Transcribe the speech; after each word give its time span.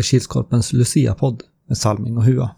Är 0.00 0.04
Kilskorpens 0.04 0.72
Lucia-podd 0.72 1.42
med 1.66 1.78
Salming 1.78 2.16
och 2.16 2.24
Hua. 2.24 2.50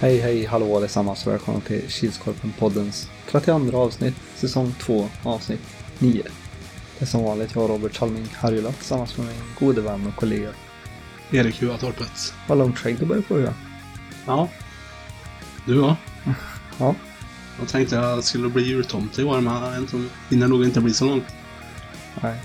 Hej, 0.00 0.18
hej, 0.18 0.44
hallå 0.44 0.76
allesammans 0.76 1.26
och 1.26 1.32
välkomna 1.32 1.60
till 1.60 1.82
Kilskorpen-poddens 1.88 3.08
32 3.30 3.78
avsnitt, 3.78 4.14
säsong 4.36 4.74
2, 4.80 5.08
avsnitt 5.22 5.60
9. 5.98 6.22
Det 6.98 7.04
är 7.04 7.06
som 7.06 7.24
vanligt 7.24 7.54
jag, 7.54 7.70
Robert 7.70 7.94
Salming 7.94 8.26
Harjula, 8.34 8.72
tillsammans 8.72 9.18
med 9.18 9.26
min 9.26 9.36
gode 9.58 9.80
vän 9.80 10.06
och 10.06 10.16
kollega. 10.16 10.48
Erik 11.32 11.62
Huatorpet. 11.62 12.34
Vad 12.48 12.58
långt 12.58 12.78
skägg 12.78 12.98
du 12.98 13.06
börjar 13.06 13.22
få, 13.22 13.34
Hua. 13.34 13.54
Ja. 14.28 14.48
Du 15.66 15.74
då? 15.74 15.96
Ja. 16.78 16.94
Jag 17.58 17.68
tänkte 17.68 17.96
jag 17.96 18.24
skulle 18.24 18.48
bli 18.48 18.62
jultomte 18.62 19.22
i 19.22 19.24
år, 19.24 19.40
men 19.40 19.54
jag 19.54 19.70
vet 19.70 19.80
inte 19.94 20.14
hinner 20.30 20.48
nog 20.48 20.64
inte 20.64 20.80
bli 20.80 20.94
så 20.94 21.04
långt. 21.04 21.24
Nej. 22.22 22.40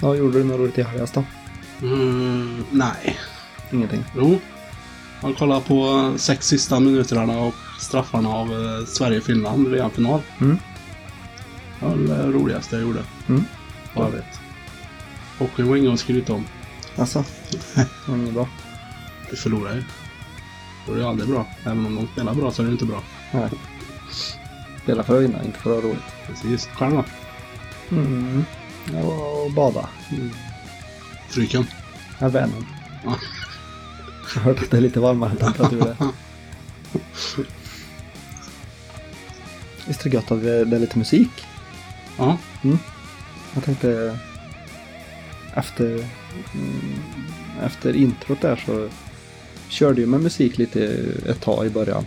Vad 0.00 0.16
gjorde 0.16 0.38
du 0.38 0.44
något 0.44 0.58
roligt 0.60 0.78
i 0.78 0.82
helgas 0.82 1.12
då? 1.12 1.24
Mm, 1.82 2.64
nej. 2.70 3.18
Ingenting. 3.72 4.04
Jo. 4.16 4.40
Jag 5.22 5.36
kollar 5.36 5.60
på 5.60 6.12
sex 6.18 6.46
sista 6.46 6.80
minuterna 6.80 7.38
och 7.40 7.54
straffarna 7.80 8.28
av 8.28 8.52
eh, 8.52 8.86
Sverige-Finland 8.86 9.74
i 9.74 9.88
final. 9.94 10.20
Mm. 10.40 10.58
Det 11.80 11.86
var 11.86 11.96
det 11.96 12.26
roligaste 12.26 12.76
jag 12.76 12.82
gjorde. 12.82 13.02
Mm. 13.28 13.44
Vad 13.94 14.06
jag 14.06 14.12
vet. 14.12 14.40
Hockeyn 15.38 15.68
var 15.68 15.76
inget 15.76 15.92
att 15.92 16.00
skryta 16.00 16.32
om. 16.32 16.44
Alltså? 16.96 17.24
Inget 18.08 18.34
bra. 18.34 18.48
Vi 19.30 19.36
förlorar 19.36 19.74
ju. 19.74 19.82
Då 20.86 20.92
är 20.92 20.98
det 20.98 21.08
aldrig 21.08 21.28
bra. 21.28 21.46
Även 21.64 21.86
om 21.86 21.94
de 21.94 22.06
spelar 22.06 22.34
bra 22.34 22.50
så 22.50 22.62
är 22.62 22.66
det 22.66 22.72
inte 22.72 22.84
bra. 22.84 23.02
Nej. 23.32 23.50
Spela 24.82 25.02
för 25.02 25.16
att 25.16 25.22
vinna, 25.22 25.44
inte 25.44 25.58
för 25.58 25.76
att 25.76 25.82
ha 25.82 25.90
roligt. 25.90 26.02
Precis. 26.26 26.66
Själv 26.66 26.92
då? 26.92 27.04
Mm. 27.96 28.44
Jag 28.92 29.02
var 29.02 29.44
och 29.44 29.52
bada. 29.52 29.88
Fryken? 31.28 31.66
Jag 32.18 32.30
Vänern. 32.30 32.66
Ja. 33.04 33.16
Jag 34.34 34.40
har 34.40 34.52
hört 34.52 34.62
att 34.62 34.70
det 34.70 34.76
är 34.76 34.80
lite 34.80 35.00
varmare 35.00 35.36
temperatur 35.36 35.80
där. 35.80 35.96
Visst 39.86 40.06
är 40.06 40.10
det 40.10 40.16
gött 40.16 40.30
att 40.30 40.42
det 40.42 40.52
är 40.52 40.78
lite 40.78 40.98
musik? 40.98 41.46
Ja. 42.18 42.38
Jag 43.54 43.64
tänkte 43.64 44.18
efter, 45.54 45.86
mm, 46.54 47.00
efter 47.62 47.96
introt 47.96 48.40
där 48.40 48.56
så 48.66 48.88
körde 49.68 50.00
jag 50.00 50.08
med 50.10 50.20
musik 50.20 50.58
lite 50.58 50.84
ett 51.26 51.40
tag 51.40 51.66
i 51.66 51.70
början. 51.70 52.06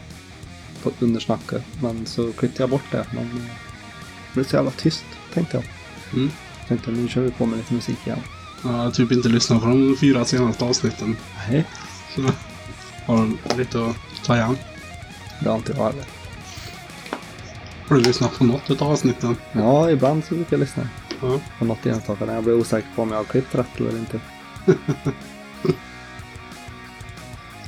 På 0.83 0.91
undersnacket. 0.99 1.63
Men 1.81 2.05
så 2.05 2.31
klippte 2.31 2.63
jag 2.63 2.69
bort 2.69 2.91
det. 2.91 3.05
Men 3.11 3.23
eh, 3.23 3.45
det 4.27 4.33
blev 4.33 4.43
så 4.43 4.55
jävla 4.55 4.71
tyst 4.71 5.05
tänkte 5.33 5.57
jag. 5.57 5.63
Mm. 6.13 6.31
Tänkte 6.67 6.91
nu 6.91 7.07
kör 7.07 7.21
vi 7.21 7.31
på 7.31 7.45
med 7.45 7.57
lite 7.57 7.73
musik 7.73 7.97
igen. 8.07 8.19
Jag 8.63 8.69
har 8.69 8.91
typ 8.91 9.11
inte 9.11 9.29
lyssnat 9.29 9.61
på 9.61 9.67
de 9.67 9.97
fyra 9.99 10.25
senaste 10.25 10.65
avsnitten. 10.65 11.17
Nej. 11.49 11.65
Så 12.15 12.21
har 13.05 13.57
lite 13.57 13.85
att 13.85 13.95
ta 14.25 14.35
igen. 14.35 14.57
Det 15.43 15.49
har 15.49 15.57
inte 15.57 15.73
jag 15.77 15.83
heller. 15.83 16.05
Har 17.87 17.95
du 17.95 18.01
lyssnat 18.01 18.37
på 18.37 18.43
något 18.43 18.81
av 18.81 18.91
avsnitten? 18.91 19.35
Ja, 19.51 19.91
ibland 19.91 20.23
så 20.25 20.35
brukar 20.35 20.53
jag 20.57 20.59
lyssna 20.59 20.89
Ja. 21.21 21.39
på 21.59 21.65
något 21.65 21.85
enstaka 21.85 22.33
jag 22.33 22.43
blir 22.43 22.53
osäker 22.53 22.87
på 22.95 23.01
om 23.01 23.09
jag 23.11 23.17
har 23.17 23.23
klippt 23.23 23.55
rätt 23.55 23.77
eller 23.79 23.99
inte. 23.99 24.19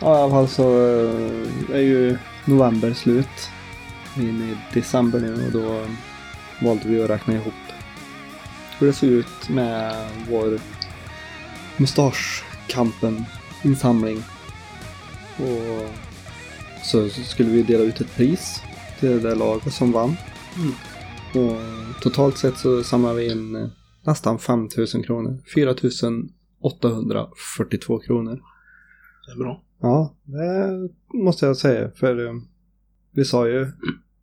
ja, 0.01 0.19
i 0.19 0.21
alla 0.21 0.31
fall 0.31 0.47
så 0.47 0.63
eh, 0.63 1.75
är 1.75 1.81
ju 1.81 2.17
november 2.45 2.93
slut. 2.93 3.49
Vi 4.17 4.25
är 4.25 4.29
inne 4.29 4.45
i 4.45 4.57
december 4.73 5.19
nu 5.19 5.45
och 5.45 5.51
då 5.51 5.85
valde 6.65 6.87
vi 6.87 7.03
att 7.03 7.09
räkna 7.09 7.33
ihop 7.33 7.53
hur 8.79 8.87
det 8.87 8.93
såg 8.93 9.09
ut 9.09 9.49
med 9.49 10.07
vår 10.29 10.59
mustaschkampen 11.77 13.25
insamling. 13.63 14.23
Och 15.37 15.89
så 16.83 17.09
skulle 17.09 17.49
vi 17.49 17.63
dela 17.63 17.83
ut 17.83 18.01
ett 18.01 18.15
pris 18.15 18.61
till 18.99 19.21
det 19.21 19.35
laget 19.35 19.73
som 19.73 19.91
vann. 19.91 20.15
Mm. 20.55 20.71
Och 21.33 21.57
totalt 22.01 22.37
sett 22.37 22.57
så 22.57 22.83
samlade 22.83 23.15
vi 23.15 23.31
in 23.31 23.55
eh, 23.55 23.67
nästan 24.03 24.39
5000 24.39 25.03
kronor. 25.03 25.37
4842 25.53 27.99
kronor. 27.99 28.41
Det 29.25 29.31
är 29.31 29.37
bra. 29.37 29.61
Ja, 29.81 30.15
det 30.23 30.89
måste 31.13 31.45
jag 31.45 31.57
säga. 31.57 31.91
För 31.91 32.25
eh, 32.25 32.33
vi 33.11 33.25
sa 33.25 33.47
ju 33.47 33.71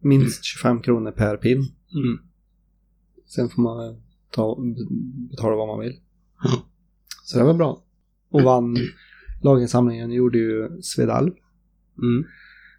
minst 0.00 0.44
25 0.44 0.82
kronor 0.82 1.10
per 1.10 1.36
pin. 1.36 1.58
Mm. 1.94 2.18
Sen 3.26 3.48
får 3.48 3.62
man 3.62 4.02
ta, 4.30 4.58
betala 5.30 5.56
vad 5.56 5.68
man 5.68 5.80
vill. 5.80 6.00
Så 7.24 7.38
det 7.38 7.44
var 7.44 7.54
bra. 7.54 7.82
Och 8.30 8.42
vann 8.42 8.76
laginsamlingen 9.42 10.12
gjorde 10.12 10.38
ju 10.38 10.82
Svedalv. 10.82 11.32
Mm. 11.98 12.24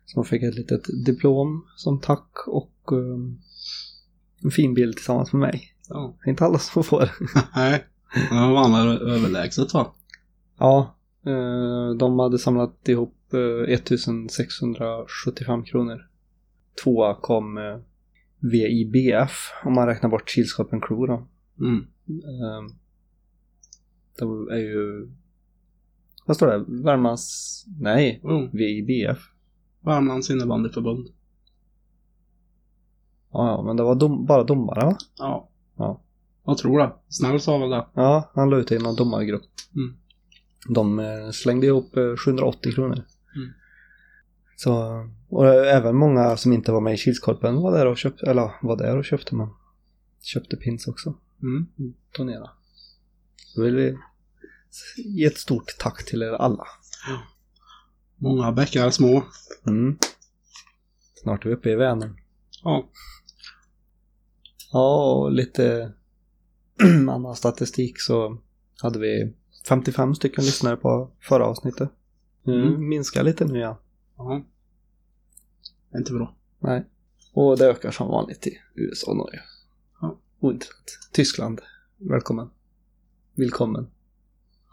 Som 0.05 0.25
fick 0.25 0.43
ett 0.43 0.55
litet 0.55 1.05
diplom 1.05 1.65
som 1.75 1.99
tack 1.99 2.47
och 2.47 2.73
eh, 2.91 3.19
en 4.43 4.51
fin 4.51 4.73
bild 4.73 4.95
tillsammans 4.95 5.33
med 5.33 5.39
mig. 5.39 5.75
Ja. 5.89 6.17
Det 6.19 6.27
är 6.27 6.31
inte 6.31 6.45
alla 6.45 6.59
som 6.59 6.83
får. 6.83 7.09
Nej. 7.55 7.85
Jag 8.29 8.53
vann 8.53 8.73
överlägset 8.87 9.73
va? 9.73 9.93
Ja, 10.57 10.98
de 11.97 12.19
hade 12.19 12.39
samlat 12.39 12.87
ihop 12.87 13.33
eh, 13.33 13.73
1675 13.73 15.63
kronor. 15.63 16.09
Tvåa 16.83 17.15
kom 17.15 17.57
eh, 17.57 17.77
VIBF 18.39 19.51
om 19.65 19.73
man 19.73 19.87
räknar 19.87 20.09
bort 20.09 20.29
Kilskorpen 20.29 20.81
Crew 20.81 21.07
då. 21.07 21.27
Mm. 21.65 21.87
Eh, 22.07 22.63
det 24.17 24.55
är 24.55 24.59
ju... 24.59 25.09
Vad 26.25 26.35
står 26.35 26.47
det? 26.47 26.65
Värmlands... 26.83 27.65
Nej, 27.79 28.21
Oh. 28.23 28.49
VIBF. 28.51 29.19
Värmlands 29.81 30.29
innebandyförbund. 30.29 31.07
Ja, 33.31 33.47
ja, 33.47 33.63
men 33.63 33.77
det 33.77 33.83
var 33.83 33.95
dom, 33.95 34.25
bara 34.25 34.43
domare 34.43 34.85
va? 34.85 34.97
Ja. 35.17 35.49
Ja. 35.77 36.01
Jag 36.45 36.57
tror 36.57 36.79
det. 36.79 36.93
Snäll 37.07 37.39
sa 37.39 37.57
väl 37.57 37.69
det. 37.69 37.85
Ja, 37.93 38.31
han 38.33 38.49
la 38.49 38.57
ut 38.57 38.67
det 38.67 38.75
i 38.75 38.79
någon 38.79 38.95
domargrupp. 38.95 39.43
Mm. 39.75 39.98
De 40.67 40.99
eh, 40.99 41.31
slängde 41.31 41.67
ihop 41.67 41.97
eh, 41.97 42.15
780 42.15 42.71
kronor. 42.71 43.05
Mm. 43.35 43.49
Så, 44.55 44.73
och 45.29 45.47
även 45.47 45.95
många 45.95 46.37
som 46.37 46.53
inte 46.53 46.71
var 46.71 46.81
med 46.81 46.93
i 46.93 46.97
Kilskorpen 46.97 47.55
var 47.55 47.71
där 47.71 47.85
och 47.85 47.97
köpte, 47.97 48.25
eller 48.25 48.51
var 48.61 48.77
där 48.77 48.97
och 48.97 49.05
köpte 49.05 49.35
men 49.35 49.49
köpte 50.21 50.57
pins 50.57 50.87
också. 50.87 51.15
Mm. 51.41 51.67
Donera. 52.17 52.49
Så 53.35 53.63
vill 53.63 53.75
vi 53.75 53.97
ge 54.97 55.25
ett 55.25 55.37
stort 55.37 55.75
tack 55.79 56.05
till 56.05 56.21
er 56.21 56.31
alla. 56.31 56.67
Många 58.15 58.51
bäckar 58.51 58.89
små. 58.89 59.23
Mm. 59.67 59.97
Snart 61.15 61.45
är 61.45 61.49
vi 61.49 61.55
uppe 61.55 61.69
i 61.69 61.75
Vänern. 61.75 62.17
Ja. 62.63 62.89
Ja, 64.71 65.13
och 65.13 65.31
lite 65.31 65.93
annan 67.09 67.35
statistik 67.35 68.01
så 68.01 68.37
hade 68.81 68.99
vi 68.99 69.33
55 69.69 70.15
stycken 70.15 70.43
lyssnare 70.43 70.75
på 70.75 71.11
förra 71.19 71.45
avsnittet. 71.45 71.89
Mm. 72.47 72.89
minskar 72.89 73.23
lite 73.23 73.45
nu 73.45 73.55
igen. 73.59 73.75
Ja. 74.17 74.45
Inte 75.95 76.13
bra. 76.13 76.35
Nej. 76.59 76.85
Och 77.33 77.57
det 77.57 77.65
ökar 77.65 77.91
som 77.91 78.07
vanligt 78.07 78.47
i 78.47 78.57
USA 78.75 79.11
och 79.11 79.17
Norge. 79.17 79.41
Ja. 80.01 80.19
Ointressant. 80.39 81.09
Tyskland. 81.11 81.61
Välkommen. 81.97 82.49
Willkommen. 83.35 83.87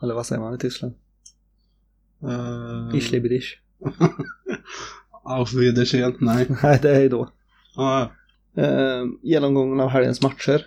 Eller 0.03 0.15
vad 0.15 0.27
säger 0.27 0.43
man 0.43 0.55
i 0.55 0.59
Tyskland? 0.59 0.95
Uh, 2.23 2.97
Ich 2.97 3.13
liebe 3.13 3.29
dich. 3.29 3.61
Auf 5.23 5.55
Wiedersehen. 5.55 6.17
Nej. 6.21 6.47
Nej, 6.63 6.79
det 6.83 6.97
är 6.97 7.09
då. 7.09 7.29
Ja. 7.75 8.11
Eh, 8.55 9.05
genomgången 9.23 9.81
av 9.81 9.89
helgens 9.89 10.23
matcher. 10.23 10.67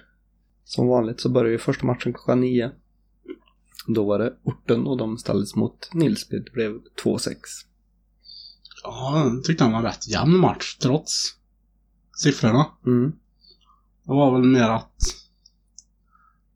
Som 0.64 0.88
vanligt 0.88 1.20
så 1.20 1.30
börjar 1.30 1.52
ju 1.52 1.58
första 1.58 1.86
matchen 1.86 2.14
klockan 2.14 2.42
nio. 2.42 2.72
Då 3.88 4.06
var 4.06 4.20
det 4.20 4.34
Orten 4.44 4.88
och 4.88 4.98
de 4.98 5.18
ställdes 5.18 5.56
mot 5.56 5.94
Nilsby. 5.94 6.40
Det 6.40 6.52
blev 6.52 6.80
2-6. 7.04 7.36
ja, 8.84 9.24
jag 9.24 9.44
tyckte 9.44 9.64
han 9.64 9.74
var 9.74 9.84
rätt 9.84 10.08
jämn 10.08 10.38
match 10.38 10.78
trots 10.78 11.36
siffrorna. 12.24 12.66
Mm. 12.86 13.12
Det 14.04 14.12
var 14.12 14.32
väl 14.32 14.50
mer 14.50 14.70
att 14.70 14.96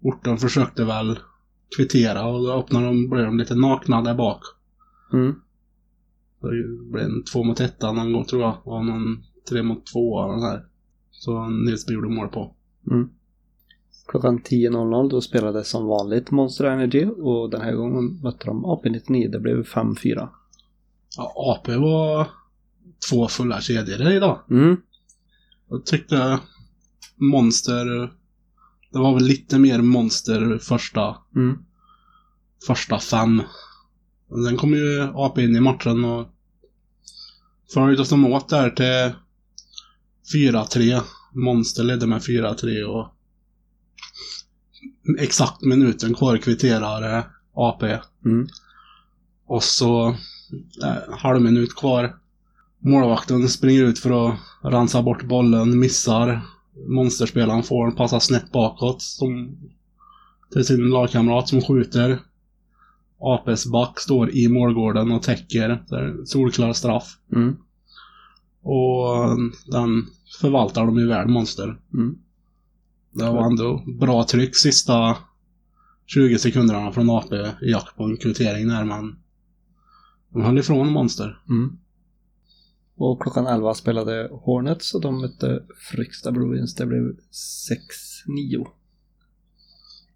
orten 0.01 0.37
försökte 0.37 0.83
väl 0.83 1.19
kvittera 1.77 2.25
och 2.25 2.43
då 2.43 2.53
öppnade 2.53 2.85
de, 2.85 3.09
blev 3.09 3.25
de 3.25 3.37
lite 3.37 3.55
nakna 3.55 4.01
där 4.01 4.15
bak. 4.15 4.41
Mm. 5.13 5.35
Det 6.41 6.91
blev 6.91 7.05
en 7.05 7.23
två 7.23 7.43
mot 7.43 7.59
ett 7.59 7.81
någon 7.81 8.13
gång 8.13 8.25
tror 8.25 8.41
jag. 8.41 8.67
Och 8.67 8.85
någon 8.85 9.23
tre 9.49 9.63
mot 9.63 9.85
två 9.85 10.31
den 10.31 10.41
här. 10.41 10.65
Så 11.11 11.49
Nilsby 11.49 11.93
gjorde 11.93 12.09
mål 12.09 12.27
på. 12.27 12.55
Mm. 12.91 13.09
Klockan 14.07 14.39
10.00 14.39 15.09
då 15.09 15.21
spelades 15.21 15.69
som 15.69 15.85
vanligt 15.85 16.31
Monster 16.31 16.65
Energy 16.65 17.05
och 17.05 17.49
den 17.49 17.61
här 17.61 17.73
gången 17.73 18.19
mötte 18.23 18.45
de 18.45 18.65
AP-99. 18.65 19.31
Det 19.31 19.39
blev 19.39 19.63
5-4. 19.63 20.29
Ja, 21.17 21.33
AP 21.35 21.75
var 21.75 22.27
två 23.09 23.27
fulla 23.27 23.61
kedjor 23.61 24.11
idag. 24.11 24.39
Mm. 24.49 24.77
Jag 25.69 25.85
tyckte 25.85 26.39
Monster... 27.15 28.13
Det 28.91 28.99
var 28.99 29.13
väl 29.13 29.23
lite 29.23 29.59
mer 29.59 29.81
Monster 29.81 30.57
första, 30.57 31.17
Mm. 31.35 31.57
första 32.67 32.99
fem. 32.99 33.41
Men 34.29 34.43
Sen 34.43 34.57
kom 34.57 34.73
ju 34.73 35.01
AP 35.13 35.43
in 35.43 35.55
i 35.55 35.59
matchen 35.59 36.05
och 36.05 36.27
följde 37.73 38.05
som 38.05 38.25
åt 38.25 38.49
där 38.49 38.69
till 38.69 39.15
4-3. 40.35 41.01
Monster 41.33 41.83
ledde 41.83 42.07
med 42.07 42.21
4-3 42.21 42.83
och 42.83 43.07
exakt 45.19 45.61
minuten 45.61 46.13
kvar 46.13 46.37
kvitterar 46.37 47.17
eh, 47.17 47.23
AP. 47.53 47.97
Mm. 48.25 48.47
Och 49.45 49.63
så 49.63 50.07
eh, 50.83 51.13
halv 51.17 51.41
minut 51.41 51.75
kvar. 51.75 52.15
Målvakten 52.79 53.49
springer 53.49 53.83
ut 53.83 53.99
för 53.99 54.27
att 54.27 54.39
rensa 54.61 55.01
bort 55.01 55.23
bollen, 55.23 55.79
missar. 55.79 56.41
Monsterspelaren 56.87 57.63
får 57.63 57.87
den 57.87 57.95
passa 57.95 58.19
snett 58.19 58.51
bakåt 58.51 59.01
som, 59.01 59.57
till 60.53 60.65
sin 60.65 60.89
lagkamrat 60.89 61.49
som 61.49 61.61
skjuter. 61.61 62.19
APs 63.19 63.65
back 63.65 63.99
står 63.99 64.35
i 64.35 64.49
målgården 64.49 65.11
och 65.11 65.23
täcker. 65.23 65.83
Solklar 66.25 66.73
straff. 66.73 67.17
Mm. 67.35 67.55
Och 68.63 69.37
den 69.65 70.05
förvaltar 70.41 70.85
de 70.85 70.99
ju 70.99 71.07
väl, 71.07 71.27
Monster. 71.27 71.79
Mm. 71.93 72.15
Det 73.13 73.29
var 73.29 73.45
ändå 73.45 73.83
bra 73.99 74.23
tryck 74.23 74.55
sista 74.55 75.17
20 76.05 76.37
sekunderna 76.37 76.91
från 76.91 77.09
AP 77.09 77.35
i 77.35 77.71
jakt 77.71 77.97
på 77.97 78.03
en 78.03 78.17
kvittering 78.17 78.67
där, 78.67 78.85
men 78.85 79.15
de 80.29 80.41
höll 80.41 80.57
ifrån 80.57 80.91
Monster. 80.91 81.41
Mm. 81.49 81.77
Och 82.95 83.21
klockan 83.21 83.47
11 83.47 83.73
spelade 83.73 84.29
Hornets 84.31 84.93
och 84.93 85.01
de 85.01 85.21
mötte 85.21 85.63
Fryksta 85.91 86.31
Bruins. 86.31 86.75
Det 86.75 86.85
blev 86.85 87.03
6-9. 88.27 88.67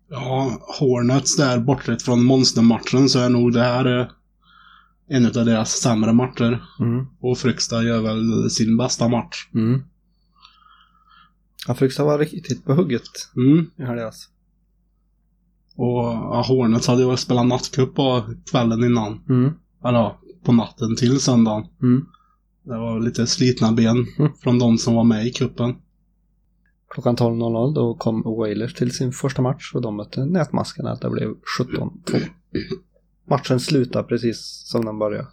Ja, 0.09 0.61
Hornets 0.79 1.37
där, 1.37 1.59
bortsett 1.59 2.01
från 2.01 2.23
Monstermatchen, 2.23 3.09
så 3.09 3.19
är 3.19 3.29
nog 3.29 3.53
det 3.53 3.63
här 3.63 3.99
eh, 3.99 4.07
en 5.09 5.25
av 5.25 5.31
deras 5.31 5.71
sämre 5.71 6.13
matcher. 6.13 6.63
Mm. 6.79 7.05
Och 7.19 7.37
Fryksta 7.37 7.83
gör 7.83 8.01
väl 8.01 8.49
sin 8.49 8.77
bästa 8.77 9.07
match. 9.07 9.49
Mm. 9.53 9.81
Ja, 11.67 11.73
Fryksta 11.73 12.03
var 12.03 12.19
riktigt 12.19 12.65
på 12.65 12.73
hugget 12.73 13.01
Mm. 13.35 13.71
i 13.77 13.83
helgas. 13.83 14.29
Och 15.75 16.03
ja, 16.03 16.43
Hornets 16.47 16.87
hade 16.87 17.03
ju 17.03 17.17
spelat 17.17 17.47
nattcup 17.47 17.95
på 17.95 18.23
kvällen 18.51 18.83
innan. 18.83 19.23
Mm. 19.29 19.51
Eller 19.85 20.11
på 20.43 20.51
natten 20.51 20.95
till 20.95 21.19
söndagen. 21.19 21.65
Mm. 21.81 22.05
Det 22.63 22.77
var 22.77 22.99
lite 22.99 23.27
slitna 23.27 23.71
ben 23.71 24.05
Mm. 24.19 24.31
från 24.43 24.59
de 24.59 24.77
som 24.77 24.95
var 24.95 25.03
med 25.03 25.27
i 25.27 25.31
kuppen. 25.31 25.75
Klockan 26.89 27.15
12.00 27.15 27.73
då 27.75 27.93
kom 27.95 28.21
Wailers 28.21 28.73
till 28.73 28.91
sin 28.91 29.11
första 29.11 29.41
match 29.41 29.71
och 29.75 29.81
de 29.81 29.95
mötte 29.95 30.25
Nätmaskarna. 30.25 30.95
Det 30.95 31.09
blev 31.09 31.33
17-2. 31.59 32.19
Matchen 33.29 33.59
slutade 33.59 34.07
precis 34.07 34.61
som 34.65 34.85
den 34.85 34.99
började. 34.99 35.27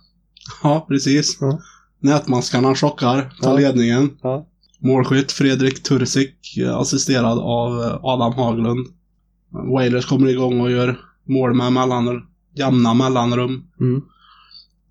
Ja, 0.63 0.85
precis. 0.89 1.39
Ja. 1.41 1.59
Nätmaskarna 1.99 2.75
chockar, 2.75 3.33
tar 3.43 3.51
Ja. 3.51 3.57
ledningen. 3.69 4.11
Ja. 4.23 4.47
Målskytt 4.85 5.33
Fredrik 5.33 5.83
Tursik, 5.83 6.57
eh, 6.59 6.77
assisterad 6.77 7.39
av 7.39 7.83
eh, 7.83 7.99
Adam 8.03 8.33
Haglund. 8.33 8.87
Wailers 9.51 10.07
kommer 10.07 10.29
igång 10.29 10.61
och 10.61 10.71
gör 10.71 11.01
mål 11.25 11.55
med 11.55 11.73
mellan, 11.73 12.27
jämna 12.55 12.95
mellanrum. 12.95 13.65
Mm. 13.81 14.03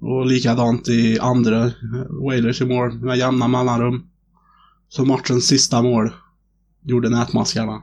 Och 0.01 0.25
likadant 0.25 0.87
i 0.87 1.19
andra. 1.19 1.65
eh, 1.65 1.71
Wailers 2.25 2.61
i 2.61 2.65
mål 2.65 2.93
med 2.93 3.17
jämna 3.17 3.47
mellanrum. 3.47 4.03
Så 4.89 5.05
matchens 5.05 5.47
sista 5.47 5.81
mål 5.81 6.11
gjorde 6.83 7.09
Nätmaskarna. 7.09 7.81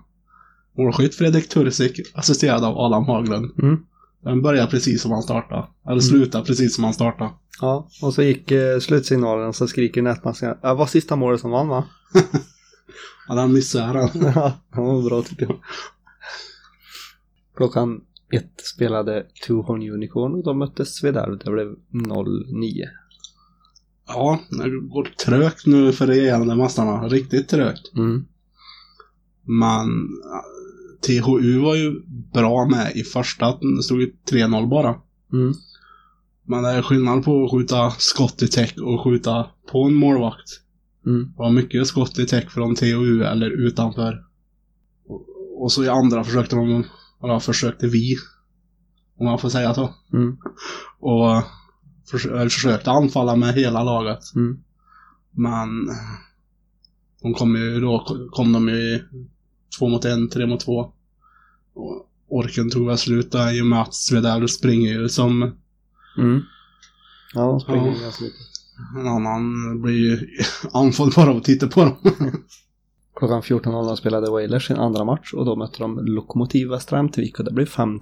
Målskytt 0.79 1.15
Fredrik 1.15 1.49
Tursik, 1.49 2.01
assisterad 2.15 2.65
av 2.65 2.79
Adam 2.79 3.05
Haglund. 3.05 3.51
Mm. 3.63 3.77
Den 4.25 4.43
började 4.43 4.71
precis 4.71 5.03
som 5.03 5.11
han 5.11 5.23
startade. 5.23 5.67
Eller 5.89 6.01
slutade 6.01 6.45
precis 6.45 6.75
som 6.75 6.85
han 6.85 6.95
startade. 6.95 7.31
Ja, 7.61 7.89
och 8.03 8.15
så 8.15 8.23
gick 8.23 8.51
eh, 8.51 8.79
slutsignalen 8.79 9.53
så 9.53 9.69
skriker 9.69 10.03
Nätmaskarna. 10.03 10.59
Ja, 10.63 10.75
var 10.75 10.87
sista 10.87 11.17
målet 11.17 11.41
som 11.41 11.51
vann 11.51 11.69
va? 11.69 11.85
Ja, 13.29 13.35
den 13.35 13.53
missade 13.53 13.85
han. 13.85 14.11
Ja, 14.35 14.53
det 14.75 14.81
var 14.81 15.03
bra 15.03 15.23
tycker 15.23 15.47
jag. 15.47 15.57
Klockan 17.57 18.01
ett 18.33 18.67
spelade 18.75 19.27
Two 19.47 19.53
Horn 19.53 19.91
Unicorn 19.91 20.35
och 20.35 20.45
de 20.45 20.59
mötte 20.59 20.87
Svedalv. 20.87 21.39
Det 21.39 21.51
blev 21.51 21.75
0-9. 21.93 22.85
Ja, 24.07 24.41
det 24.51 24.71
går 24.71 25.05
trögt 25.25 25.67
nu 25.67 25.93
för 25.93 26.07
regerande 26.07 26.57
mästarna. 26.57 27.09
Riktigt 27.09 27.49
trögt. 27.49 27.95
Mm. 27.97 28.25
Men 29.43 30.09
THU 31.01 31.59
var 31.59 31.75
ju 31.75 32.03
bra 32.35 32.67
med 32.67 32.97
i 32.97 33.03
första. 33.03 33.59
Det 33.77 33.83
stod 33.83 34.01
ju 34.01 34.13
3-0 34.31 34.69
bara. 34.69 34.95
Mm. 35.33 35.55
Men 36.47 36.63
det 36.63 36.69
är 36.69 36.83
skillnad 36.83 37.25
på 37.25 37.45
att 37.45 37.51
skjuta 37.51 37.91
skott 37.91 38.43
i 38.43 38.49
täck 38.49 38.79
och 38.81 39.05
skjuta 39.05 39.47
på 39.73 39.85
en 39.85 39.95
målvakt. 39.95 40.61
Mm. 41.07 41.23
Det 41.23 41.39
var 41.39 41.51
mycket 41.51 41.87
skott 41.87 42.19
i 42.19 42.27
täck 42.27 42.51
från 42.51 42.75
THU 42.75 43.23
eller 43.23 43.51
utanför. 43.51 44.25
Och, 45.57 45.73
så 45.73 45.85
i 45.85 45.89
andra 45.89 46.25
försökte 46.25 46.57
de, 46.57 46.85
eller 47.23 47.39
försökte 47.39 47.87
vi, 47.87 48.17
om 49.19 49.27
man 49.27 49.39
får 49.39 49.49
säga 49.49 49.75
så. 49.75 49.95
Mm. 50.13 50.37
Och 51.01 51.43
förs 52.11 52.27
eller 52.27 52.49
försökte 52.49 52.91
anfalla 52.91 53.37
med 53.37 53.55
hela 53.55 53.83
laget. 53.83 54.35
Mm. 54.35 54.59
Men 55.31 55.69
de 57.23 57.35
kom 57.35 57.57
ju, 57.57 57.81
då 57.81 58.07
kom 58.33 58.53
de 58.53 58.69
ju 58.69 59.01
två 59.79 59.89
mot 59.89 60.05
en, 60.05 60.29
tre 60.29 60.47
mot 60.47 60.61
två. 60.61 60.93
Och 61.75 62.07
orken 62.29 62.71
tog 62.71 62.87
väl 62.87 62.99
slut 62.99 63.33
där 63.33 63.59
i 63.59 63.63
och 63.63 63.67
med 63.67 63.83
att 63.83 63.95
Svedell 63.95 64.49
springer 64.49 64.93
ju 64.93 65.09
som 65.09 65.53
Mm. 66.19 66.41
Ja, 67.35 67.61
springer 67.61 67.87
Ja. 67.87 68.03
ganska 68.03 68.25
mycket. 68.25 68.39
en 68.99 69.09
annan 69.09 69.43
blir 69.83 69.95
ju 69.95 70.29
andfådd 70.73 71.13
bara 71.17 71.31
av 71.31 71.37
att 71.37 71.45
titta 71.45 71.69
på 71.69 71.81
dem. 71.85 71.97
Klockan 73.17 73.43
14.00 73.43 73.97
spelade 73.97 74.31
Wailers 74.31 74.67
sin 74.67 74.77
andra 74.77 75.05
match 75.05 75.33
och 75.35 75.45
då 75.45 75.57
mötte 75.57 75.79
de 75.79 75.99
Lokomotiv 76.07 76.69
Västra 76.69 76.99
Ämtervik 76.99 77.39
och 77.39 77.45
det 77.45 77.53
blev 77.53 77.67
5-3. 77.69 78.01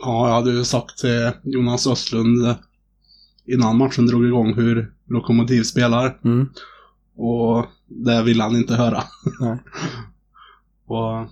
Ja, 0.00 0.28
jag 0.28 0.34
hade 0.34 0.50
ju 0.50 0.64
sagt 0.64 0.98
till 0.98 1.30
Jonas 1.42 1.86
Östlund 1.86 2.54
innan 3.46 3.76
matchen 3.76 4.06
drog 4.06 4.26
igång 4.26 4.54
hur 4.54 4.92
Lokomotiv 5.06 5.62
spelar. 5.62 6.20
Mm. 6.24 6.48
Och 7.16 7.66
det 7.86 8.22
vill 8.22 8.40
han 8.40 8.56
inte 8.56 8.74
höra. 8.74 9.02
Nej. 9.40 9.58
och 10.88 11.28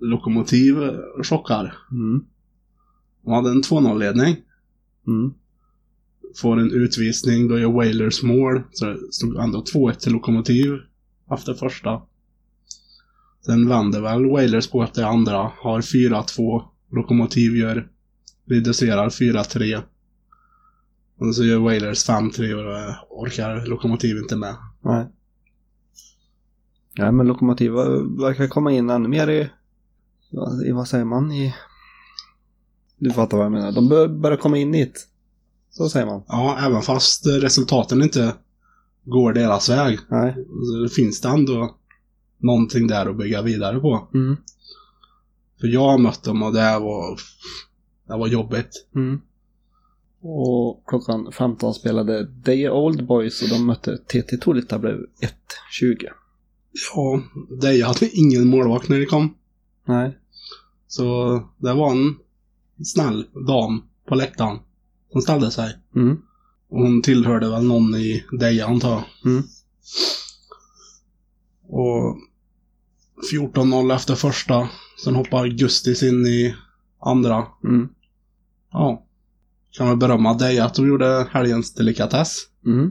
Lokomotiv 0.00 0.76
chockar. 1.22 1.74
Mm. 1.90 2.24
De 3.24 3.32
hade 3.32 3.50
en 3.50 3.62
2-0-ledning. 3.62 4.36
Mm. 5.06 5.32
Får 6.36 6.60
en 6.60 6.70
utvisning, 6.70 7.48
då 7.48 7.58
gör 7.58 7.72
Wailers 7.72 8.22
mål. 8.22 8.62
Så 8.72 8.86
det 8.86 9.12
stod 9.12 9.36
ändå 9.36 9.64
2-1 9.74 9.92
till 9.92 10.12
Lokomotiv 10.12 10.78
efter 11.30 11.54
första. 11.54 12.02
Sen 13.46 13.68
vänder 13.68 14.00
väl 14.00 14.30
Wailers 14.30 14.70
på 14.70 14.82
efter 14.82 15.04
andra. 15.04 15.52
Har 15.56 15.80
4-2. 15.80 16.62
Lokomotiv 16.92 17.56
gör, 17.56 17.88
reducerar 18.46 19.08
4-3. 19.08 19.82
Och 21.18 21.34
så 21.34 21.44
gör 21.44 21.58
Wailers 21.58 22.08
5-3 22.08 22.54
och 23.08 23.22
orkar 23.22 23.66
Lokomotiv 23.66 24.16
inte 24.16 24.36
med. 24.36 24.56
Nej. 24.80 25.06
Ja, 26.98 27.12
men 27.12 27.26
Lokomotiv 27.26 27.72
ver- 27.72 28.20
verkar 28.22 28.48
komma 28.48 28.72
in 28.72 28.90
ännu 28.90 29.08
mer 29.08 29.28
i, 29.28 29.48
i 30.66 30.72
vad 30.72 30.88
säger 30.88 31.04
man, 31.04 31.32
i... 31.32 31.54
Du 32.98 33.10
fattar 33.10 33.36
vad 33.36 33.46
jag 33.46 33.52
menar. 33.52 33.72
De 33.72 33.88
bör, 33.88 34.08
börjar 34.08 34.36
komma 34.36 34.58
in 34.58 34.72
det. 34.72 34.92
Så 35.70 35.88
säger 35.88 36.06
man. 36.06 36.22
Ja, 36.28 36.58
även 36.66 36.82
fast 36.82 37.26
resultaten 37.26 38.02
inte 38.02 38.34
går 39.04 39.32
deras 39.32 39.68
väg. 39.68 39.98
Nej. 40.08 40.34
Så 40.34 40.94
finns 40.94 41.20
det 41.20 41.28
ändå 41.28 41.76
någonting 42.38 42.86
där 42.86 43.06
att 43.10 43.16
bygga 43.16 43.42
vidare 43.42 43.80
på. 43.80 44.08
Mm. 44.14 44.36
För 45.60 45.66
jag 45.66 45.90
har 45.90 45.98
mött 45.98 46.22
dem 46.22 46.42
och 46.42 46.52
det 46.52 46.78
var, 46.78 47.18
det 48.08 48.16
var 48.16 48.26
jobbigt. 48.26 48.86
Mm. 48.94 49.20
Och 50.20 50.82
klockan 50.86 51.32
15 51.32 51.74
spelade 51.74 52.24
Day 52.26 52.70
Old 52.70 53.06
Boys 53.06 53.42
och 53.42 53.48
de 53.48 53.66
mötte 53.66 53.96
TT 53.96 54.36
Tolita 54.36 54.78
blev 54.78 54.96
1-20. 54.96 55.04
Ja, 56.72 57.22
det 57.60 57.82
hade 57.82 58.10
ingen 58.10 58.48
målvakt 58.48 58.88
när 58.88 58.98
det 58.98 59.06
kom. 59.06 59.34
Nej. 59.84 60.18
Så 60.86 61.42
det 61.56 61.74
var 61.74 61.90
en 61.90 62.16
snäll 62.84 63.26
dam 63.46 63.82
på 64.08 64.14
läktaren 64.14 64.58
som 65.12 65.22
ställde 65.22 65.50
sig. 65.50 65.76
Mm. 65.96 66.16
Hon 66.68 67.02
tillhörde 67.02 67.50
väl 67.50 67.64
någon 67.64 67.94
i 67.94 68.24
Deja 68.38 68.66
antar 68.66 68.90
jag. 68.90 69.04
Mm. 69.24 69.42
Och 71.68 72.16
14-0 73.32 73.94
efter 73.94 74.14
första. 74.14 74.68
Sen 75.04 75.14
hoppar 75.14 75.46
Gustis 75.46 76.02
in 76.02 76.26
i 76.26 76.54
andra. 77.00 77.46
Mm. 77.64 77.88
Ja. 78.72 79.06
kan 79.70 79.88
väl 79.88 79.96
berömma 79.96 80.34
dig 80.34 80.58
att 80.58 80.74
du 80.74 80.88
gjorde 80.88 81.28
helgens 81.30 81.74
delikatess. 81.74 82.36
Mm. 82.66 82.90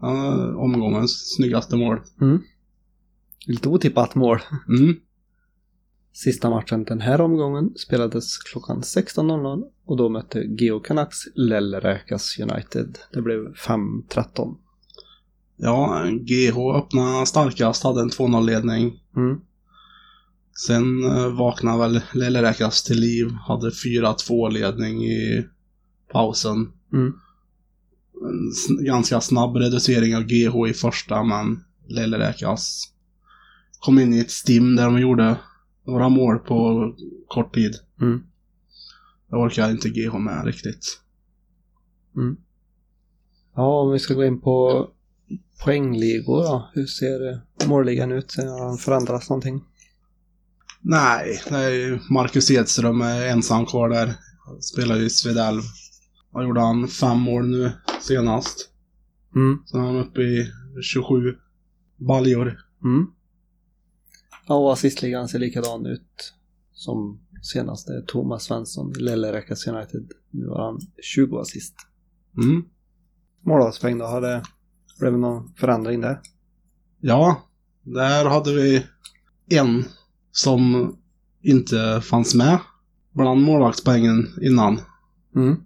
Ja, 0.00 0.54
omgångens 0.56 1.34
snyggaste 1.36 1.76
mål. 1.76 2.00
Lite 3.46 3.68
otippat 3.68 4.14
mål. 4.14 4.38
Mm. 4.68 4.96
Sista 6.12 6.50
matchen 6.50 6.84
den 6.84 7.00
här 7.00 7.20
omgången 7.20 7.70
spelades 7.76 8.38
klockan 8.38 8.80
16.00 8.80 9.62
och 9.84 9.96
då 9.96 10.08
mötte 10.08 10.40
Geo 10.40 10.80
Canucks 10.80 11.16
Lellräkas 11.34 12.38
United. 12.38 12.98
Det 13.12 13.22
blev 13.22 13.54
5-13. 13.54 14.56
Ja, 15.56 16.04
GH 16.20 16.58
öppnade 16.76 17.26
starkast, 17.26 17.84
hade 17.84 18.00
en 18.00 18.10
2-0-ledning. 18.10 19.02
Mm. 19.16 19.40
Sen 20.66 21.04
eh, 21.04 21.36
vaknade 21.36 21.78
väl 21.78 22.00
Lilleräkas 22.14 22.84
till 22.84 23.00
liv, 23.00 23.30
hade 23.30 23.70
4-2-ledning 23.70 25.04
i 25.04 25.46
pausen. 26.12 26.72
Mm. 26.92 27.12
En 28.78 28.84
ganska 28.84 29.20
snabb 29.20 29.56
reducering 29.56 30.16
av 30.16 30.22
GH 30.22 30.70
i 30.70 30.72
första, 30.72 31.22
men 31.22 31.64
Lilleräkas 31.88 32.92
kom 33.80 33.98
in 33.98 34.14
i 34.14 34.18
ett 34.18 34.30
stim 34.30 34.76
där 34.76 34.84
de 34.84 35.00
gjorde 35.00 35.36
några 35.86 36.08
mål 36.08 36.38
på 36.38 36.94
kort 37.28 37.54
tid. 37.54 37.74
Mm. 38.00 38.22
Det 39.30 39.36
orkar 39.36 39.70
inte 39.70 39.88
GH 39.88 40.18
med 40.18 40.44
riktigt. 40.44 41.00
Mm. 42.16 42.36
Ja, 43.54 43.80
om 43.80 43.92
vi 43.92 43.98
ska 43.98 44.14
gå 44.14 44.24
in 44.24 44.40
på 44.40 44.88
poängligor 45.64 46.42
då. 46.42 46.70
Hur 46.74 46.86
ser 46.86 47.40
målligan 47.68 48.12
ut? 48.12 48.36
Har 48.36 48.68
den 48.68 48.78
förändrats 48.78 49.30
någonting? 49.30 49.64
Nej, 50.80 51.40
det 51.48 51.56
är 51.56 51.70
ju 51.70 51.98
Marcus 52.10 52.50
Edström 52.50 53.00
är 53.00 53.26
ensam 53.26 53.66
kvar 53.66 53.88
där. 53.88 54.14
Spelar 54.60 54.96
ju 54.96 55.04
i 55.04 55.10
Svedalv. 55.10 55.62
Vad 56.30 56.44
gjorde 56.44 56.60
han? 56.60 56.88
Fem 56.88 57.18
mål 57.18 57.48
nu 57.48 57.72
senast. 58.00 58.70
Mm. 59.34 59.58
Så 59.66 59.78
är 59.78 59.82
han 59.82 59.96
uppe 59.96 60.20
i 60.20 60.52
27 60.82 61.34
baljor. 61.96 62.58
Mm. 62.84 63.06
Ja, 64.48 64.54
och 64.54 64.72
assistligan 64.72 65.28
ser 65.28 65.38
likadan 65.38 65.86
ut 65.86 66.34
som 66.72 67.20
senaste 67.42 68.02
Thomas 68.06 68.44
Svensson 68.44 68.92
i 68.98 69.02
Lellräkas 69.02 69.66
United. 69.66 70.08
Nu 70.30 70.48
har 70.48 70.64
han 70.64 70.80
20 71.02 71.38
assist. 71.38 71.74
Mm. 72.36 72.64
Målvaktspoäng 73.46 73.98
då, 73.98 74.04
har 74.04 74.20
det 74.20 74.42
blivit 75.00 75.20
någon 75.20 75.54
förändring 75.54 76.00
där? 76.00 76.20
Ja, 77.00 77.42
där 77.82 78.24
hade 78.24 78.54
vi 78.54 78.86
en 79.48 79.84
som 80.32 80.94
inte 81.42 82.00
fanns 82.04 82.34
med 82.34 82.58
bland 83.12 83.42
målvaktspoängen 83.42 84.28
innan. 84.42 84.80
Mm. 85.36 85.56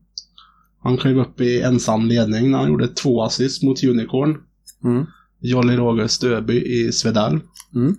Han 0.79 0.97
klev 0.97 1.19
upp 1.19 1.41
i 1.41 1.63
ensam 1.63 2.07
ledning 2.07 2.51
när 2.51 2.59
han 2.59 2.69
gjorde 2.69 2.89
två 2.89 3.23
assist 3.23 3.63
mot 3.63 3.85
Unicorn. 3.85 4.39
Mm. 4.85 5.07
Jolly 5.41 5.77
Roger 5.77 6.07
Stöby 6.07 6.63
i 6.63 6.93
Svedalv. 6.93 7.41
Mm. 7.75 7.97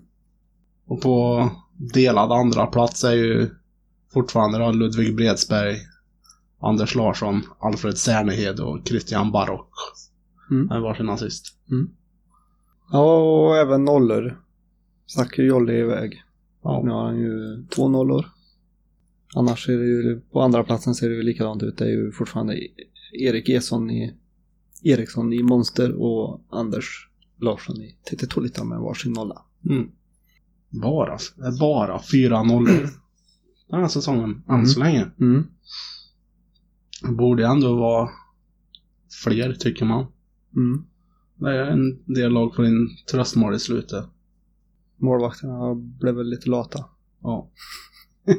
Och 0.93 1.01
på 1.01 1.49
delad 1.93 2.31
andra 2.31 2.65
plats 2.65 3.03
är 3.03 3.13
ju 3.13 3.49
fortfarande 4.13 4.57
då 4.57 4.71
Ludvig 4.71 5.15
Bredsberg, 5.15 5.75
Anders 6.59 6.95
Larsson, 6.95 7.41
Alfred 7.59 7.97
Cernehed 7.97 8.59
och 8.59 8.87
Christian 8.87 9.31
Barock. 9.31 9.69
Mm. 10.51 10.65
Med 10.67 10.81
varsin 10.81 11.09
assist. 11.09 11.45
Ja, 12.91 13.17
och 13.17 13.57
även 13.57 13.83
nollor. 13.85 14.41
Stack 15.05 15.37
ju 15.37 15.45
Jolly 15.47 15.73
iväg. 15.73 16.11
Nu 16.11 16.19
Ja. 16.63 16.93
har 16.93 17.05
han 17.05 17.17
ju 17.19 17.65
två 17.75 17.87
nollor. 17.89 18.25
Annars 19.35 19.69
är 19.69 19.77
det 19.77 19.85
ju, 19.85 20.21
på 20.31 20.41
andra 20.41 20.63
platsen 20.63 20.95
ser 20.95 21.09
det 21.09 21.15
ju 21.15 21.23
likadant 21.23 21.63
ut. 21.63 21.77
Det 21.77 21.85
är 21.85 21.89
ju 21.89 22.11
fortfarande 22.11 22.59
Erik 23.13 23.49
Esson 23.49 23.91
i, 23.91 24.13
Eriksson 24.83 25.33
i 25.33 25.43
Monster 25.43 25.91
och 26.01 26.41
Anders 26.49 27.09
Larsson 27.41 27.75
i 27.81 27.95
TT 28.09 28.27
Tolita 28.27 28.63
med 28.63 28.79
varsin 28.79 29.13
nolla. 29.13 29.41
Mm. 29.69 29.91
Bara, 30.81 31.17
det 31.35 31.47
är 31.47 31.59
bara 31.59 32.01
fyra 32.11 32.43
nollor 32.43 32.89
den 33.69 33.81
här 33.81 33.87
säsongen, 33.87 34.43
än 34.49 34.67
så 34.67 34.79
länge. 34.79 35.11
Mm. 35.19 35.43
Borde 37.17 37.47
ändå 37.47 37.75
vara 37.75 38.09
fler, 39.23 39.53
tycker 39.53 39.85
man. 39.85 40.05
Mm. 40.55 40.85
Det 41.35 41.49
är 41.49 41.65
en 41.65 42.13
del 42.13 42.31
lag 42.31 42.55
får 42.55 42.65
in 42.65 42.89
tröstmål 43.11 43.55
i 43.55 43.59
slutet. 43.59 44.05
Målvakterna 44.97 45.75
blev 45.75 46.15
väl 46.15 46.29
lite 46.29 46.49
lata. 46.49 46.85
Ja. 47.21 47.51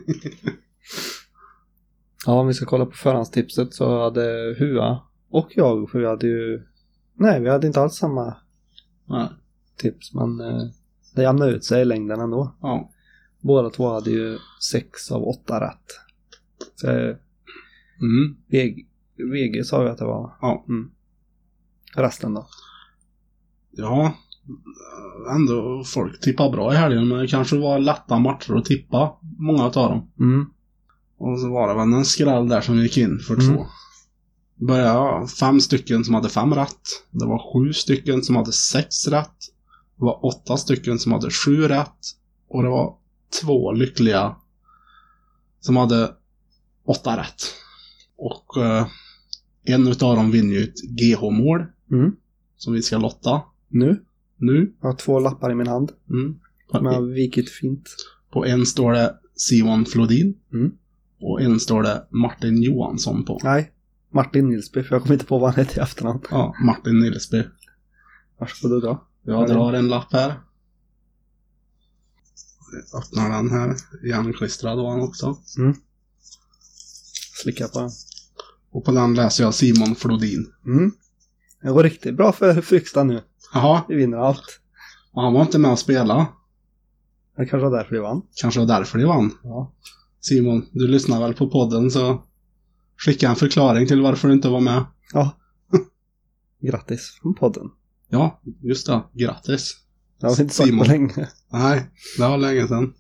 Ja, 2.27 2.41
om 2.41 2.47
vi 2.47 2.55
ska 2.55 2.67
kolla 2.67 2.87
på 2.87 2.97
förhandstipset 2.97 3.75
så 3.75 4.03
hade 4.03 4.55
Hua 4.59 5.03
och 5.31 5.49
jag, 5.55 5.91
för 5.91 5.99
vi 5.99 6.07
hade 6.07 6.27
ju... 6.27 6.63
Nej, 7.15 7.41
vi 7.41 7.51
hade 7.51 7.67
inte 7.67 7.81
alls 7.81 7.95
samma 7.95 8.37
Nej. 9.09 9.29
tips, 9.77 10.15
men 10.15 10.41
eh, 10.41 10.63
det 11.15 11.23
jämnade 11.23 11.51
ut 11.53 11.65
sig 11.65 11.83
i 11.83 11.85
längden 11.85 12.21
ändå. 12.21 12.55
Ja. 12.61 12.91
Båda 13.41 13.71
två 13.71 13.89
hade 13.93 14.11
ju 14.11 14.39
sex 14.71 15.11
av 15.13 15.23
åtta 15.29 15.61
rätt. 15.61 15.85
Så 16.75 16.87
Mm. 18.01 18.37
VG, 18.49 18.87
VG 19.33 19.65
sa 19.65 19.83
ju 19.83 19.89
att 19.89 19.99
det 19.99 20.05
var... 20.05 20.37
Ja. 20.41 20.65
Mm. 20.69 20.91
Resten 21.97 22.35
då? 22.35 22.47
Ja, 23.71 24.15
ändå 25.37 25.85
folk 25.85 26.21
tippar 26.21 26.51
bra 26.51 26.73
i 26.73 26.77
helgen, 26.77 27.09
men 27.09 27.19
det 27.19 27.27
kanske 27.27 27.59
var 27.59 27.79
lätta 27.79 28.19
matcher 28.19 28.53
att 28.55 28.65
tippa, 28.65 29.17
många 29.39 29.65
av 29.65 29.73
dem. 29.73 30.13
Mm. 30.21 30.47
Och 31.19 31.41
så 31.41 31.51
var 31.53 31.69
det 31.69 31.75
väl 31.75 31.93
en 31.93 32.05
skräll 32.05 32.49
där 32.49 32.61
som 32.61 32.79
gick 32.79 32.99
in 32.99 33.19
för 33.19 33.35
Mm. 33.35 33.57
två. 33.57 33.67
Började 34.67 34.89
jag, 34.89 35.31
fem 35.31 35.61
stycken 35.61 36.05
som 36.05 36.15
hade 36.15 36.29
fem 36.29 36.55
rätt. 36.55 36.81
Det 37.11 37.27
var 37.27 37.53
sju 37.53 37.73
stycken 37.73 38.23
som 38.23 38.37
hade 38.37 38.53
sex 38.53 39.09
rätt. 39.09 39.37
Det 39.97 40.05
var 40.05 40.25
åtta 40.27 40.57
stycken 40.57 40.99
som 40.99 41.13
hade 41.13 41.31
sju 41.31 41.69
rätt. 41.69 41.99
Och 42.49 42.63
det 42.63 42.69
var 42.69 42.97
två 43.43 43.73
lyckliga 43.73 44.37
som 45.61 45.77
hade 45.77 46.15
åtta 46.87 47.17
rätt. 47.17 47.43
Och 48.17 48.63
eh, 48.65 48.87
en 49.63 49.89
utav 49.89 50.17
dem 50.17 50.31
vinner 50.31 50.55
ju 50.55 50.63
ett 50.65 50.81
GH-mål 50.83 51.67
Mm. 51.91 52.17
som 52.57 52.73
vi 52.73 52.83
ska 52.83 52.99
lotta 52.99 53.43
Nu? 53.69 54.05
nu. 54.37 54.73
Jag 54.81 54.89
har 54.89 54.97
två 54.97 55.21
lappar 55.21 55.51
i 55.53 55.55
min 55.55 55.67
hand. 55.67 55.93
Mm. 56.11 56.35
Som 56.71 56.87
jag 56.87 56.93
har 56.93 57.03
vikit 57.03 57.51
fint. 57.51 57.89
På 58.31 58.45
en 58.47 58.67
står 58.67 58.93
det 58.93 59.15
Simon 59.37 59.85
Flodin. 59.87 60.35
Mm. 60.53 60.73
Och 61.21 61.43
en 61.43 61.61
står 61.61 61.83
det 61.83 62.07
Martin 62.11 62.63
Johansson 62.63 63.25
på. 63.25 63.41
Nej, 63.45 63.73
Martin 64.11 64.49
Nilsby, 64.49 64.83
för 64.83 64.95
jag 64.95 65.03
kommer 65.03 65.15
inte 65.15 65.27
på 65.27 65.39
vad 65.39 65.51
han 65.55 65.65
heter 65.65 65.79
i 65.79 65.83
efternamn. 65.83 66.21
Ja, 66.31 66.55
Martin 66.65 67.01
Nilsby. 67.01 67.43
Varsågod 68.39 68.77
du 68.77 68.81
dra. 68.87 69.07
Jag 69.25 69.49
drar 69.49 69.73
en 69.73 69.89
lapp 69.89 70.13
här. 70.13 70.41
Jag 72.93 73.03
öppnar 73.03 73.31
den 73.31 73.51
här. 73.51 73.77
Igenklistrad 74.05 74.77
var 74.79 74.91
han 74.91 75.01
också. 75.01 75.39
Slicka 77.43 77.69
på 77.69 77.81
den. 77.81 77.91
Och 78.71 78.85
på 78.85 78.93
den 78.93 79.15
läser 79.15 79.45
jag 79.45 79.55
Simon 79.55 79.95
Flodin. 79.95 80.53
Mm. 80.67 80.93
Det 81.63 81.69
går 81.69 81.83
riktigt 81.83 82.17
bra 82.17 82.33
för 82.33 82.61
Frykstad 82.61 83.05
nu. 83.05 83.23
Jaha, 83.55 83.83
Vi 83.89 83.95
vinner 83.95 84.19
allt. 84.19 84.61
och 85.13 85.23
han 85.23 85.33
var 85.33 85.43
inte 85.43 85.59
med 85.59 85.71
och 85.73 85.79
spela. 85.79 86.27
Det 87.37 87.47
kanske 87.47 87.69
var 87.69 87.77
därför 87.79 87.95
vi 87.95 88.01
vann. 88.01 88.23
Kanske 88.41 88.61
var 88.61 88.67
därför 88.67 88.99
det 88.99 89.07
vann. 89.07 89.31
Ja. 89.43 89.73
Simon, 90.21 90.67
du 90.73 90.89
lyssnar 90.89 91.21
väl 91.21 91.35
på 91.35 91.51
podden 91.51 91.91
så 91.91 92.23
skicka 92.97 93.29
en 93.29 93.37
förklaring 93.37 93.87
till 93.87 94.03
varför 94.03 94.29
du 94.29 94.35
inte 94.35 94.49
var 94.49 94.61
med. 94.61 94.85
Ja. 95.13 95.31
Grattis 96.61 97.19
från 97.23 97.35
podden. 97.35 97.71
Ja, 98.15 98.41
just 98.61 98.87
det. 98.87 99.03
Grattis. 99.13 99.77
Det 100.21 100.27
har 100.27 100.37
vi 100.37 100.43
inte 100.43 100.55
sagt 100.55 100.69
Simon. 100.69 100.85
på 100.87 100.91
länge. 100.93 101.29
Nej, 101.53 101.91
det 102.19 102.23
var 102.29 102.39
länge 102.39 102.69
sedan. 102.69 102.95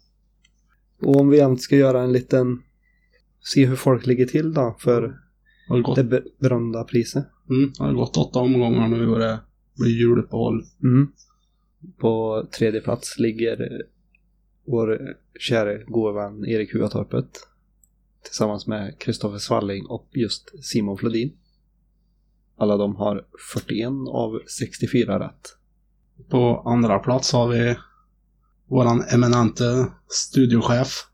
Och 1.02 1.16
om 1.16 1.28
vi 1.28 1.36
jämt 1.36 1.62
ska 1.62 1.76
göra 1.76 2.02
en 2.02 2.12
liten... 2.12 2.62
Se 3.52 3.66
hur 3.66 3.76
folk 3.76 4.06
ligger 4.06 4.26
till 4.26 4.54
då 4.54 4.76
för 4.78 5.18
Har 5.68 5.76
det 5.76 5.82
gått, 5.82 5.96
det 5.96 6.04
be- 6.04 6.24
berömda 6.40 6.84
priset. 6.84 7.26
mm, 7.50 7.72
har 7.78 7.88
det 7.88 7.94
gått 7.94 8.16
åtta 8.16 8.38
omgångar 8.38 8.88
nu 8.88 9.08
och 9.08 9.18
det 9.18 9.40
blir 9.78 9.90
juluppehåll. 9.90 10.64
Mm. 10.82 11.08
På 11.98 12.44
tredje 12.58 12.80
plats 12.80 13.18
ligger 13.18 13.82
vår 14.66 14.98
käre 15.40 15.84
gode 15.86 16.14
vän 16.14 16.44
Erik 16.46 16.74
Huatorpet. 16.74 17.26
Tillsammans 18.24 18.66
med 18.66 18.98
Kristoffer 18.98 19.38
Svalling 19.38 19.86
och 19.86 20.08
just 20.12 20.64
Simon 20.64 20.98
Flodin. 20.98 21.32
Alla 22.56 22.76
de 22.76 22.96
har 22.96 23.26
41 23.54 23.88
av 24.08 24.40
64 24.58 25.18
rätt. 25.18 25.56
På 26.30 26.62
andra 26.66 26.98
plats 26.98 27.32
har 27.32 27.48
vi 27.48 27.76
våran 28.68 29.02
eminente 29.02 29.92
studiochef 30.08 31.06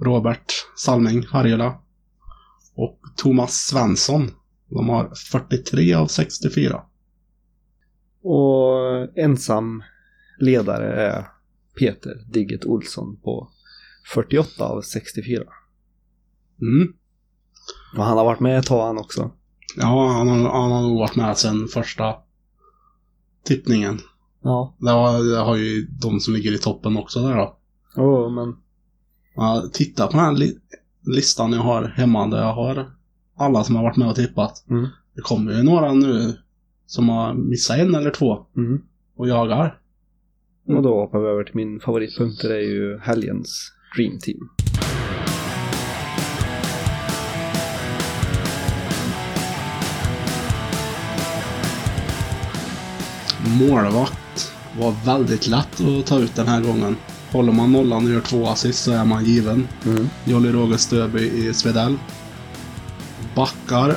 Robert 0.00 0.52
Salming 0.76 1.26
Harjula 1.26 1.78
och 2.74 3.00
Thomas 3.16 3.54
Svensson. 3.54 4.30
De 4.70 4.88
har 4.88 5.12
43 5.30 5.94
av 5.94 6.06
64. 6.06 6.82
Och 8.22 9.18
ensam 9.18 9.82
ledare 10.38 10.92
är 10.92 11.26
Peter 11.78 12.24
Digget 12.32 12.64
Olsson 12.64 13.16
på 13.16 13.50
48 14.14 14.64
av 14.64 14.82
64. 14.82 15.44
Mm. 16.62 16.92
Och 17.96 18.04
han 18.04 18.18
har 18.18 18.24
varit 18.24 18.40
med 18.40 18.58
ett 18.58 18.66
tag 18.66 18.86
han 18.86 18.98
också. 18.98 19.30
Ja, 19.76 20.08
han 20.08 20.28
har, 20.28 20.36
han 20.60 20.70
har 20.70 20.82
nog 20.82 20.98
varit 20.98 21.16
med 21.16 21.36
sedan 21.38 21.68
första 21.68 22.14
tippningen. 23.44 23.98
Ja. 24.42 24.74
Det 24.78 24.90
har, 24.90 25.30
det 25.34 25.38
har 25.38 25.56
ju 25.56 25.86
de 26.00 26.20
som 26.20 26.34
ligger 26.34 26.52
i 26.54 26.58
toppen 26.58 26.96
också 26.96 27.20
där 27.22 27.36
då. 27.36 27.56
Jo, 27.96 28.28
men... 28.30 28.56
Ja, 29.34 29.62
titta 29.72 30.06
på 30.06 30.12
den 30.12 30.20
här 30.20 30.32
li 30.32 30.58
listan 31.06 31.52
jag 31.52 31.60
har 31.60 31.82
hemma 31.84 32.26
där 32.26 32.38
jag 32.38 32.54
har 32.54 32.90
alla 33.36 33.64
som 33.64 33.76
har 33.76 33.82
varit 33.82 33.96
med 33.96 34.08
och 34.08 34.16
tippat. 34.16 34.64
Mm. 34.70 34.86
Det 35.14 35.20
kommer 35.22 35.52
ju 35.52 35.62
några 35.62 35.92
nu 35.92 36.36
som 36.86 37.08
har 37.08 37.34
missat 37.34 37.78
en 37.78 37.94
eller 37.94 38.10
två 38.10 38.46
Mm. 38.56 38.82
och 39.16 39.28
jagar. 39.28 39.80
Och 40.66 40.82
då 40.82 41.00
hoppar 41.00 41.18
vi 41.20 41.26
över 41.28 41.44
till 41.44 41.56
min 41.56 41.80
favoritpunkt. 41.80 42.42
Det 42.42 42.54
är 42.56 42.60
ju 42.70 42.98
helgens 42.98 43.72
Dream 43.96 44.18
Team. 44.18 44.48
Målvakt 53.48 54.52
var 54.78 54.94
väldigt 55.04 55.46
lätt 55.46 55.80
att 55.80 56.06
ta 56.06 56.18
ut 56.18 56.34
den 56.34 56.48
här 56.48 56.60
gången. 56.60 56.96
Håller 57.32 57.52
man 57.52 57.72
nollan 57.72 58.04
och 58.04 58.12
gör 58.12 58.20
två 58.20 58.48
assist 58.48 58.82
så 58.82 58.92
är 58.92 59.04
man 59.04 59.24
given. 59.24 59.68
Mm. 59.86 60.08
Jolly 60.24 60.52
Roger 60.52 60.76
Stöby 60.76 61.20
i 61.20 61.54
Svedell. 61.54 61.98
Backar. 63.34 63.96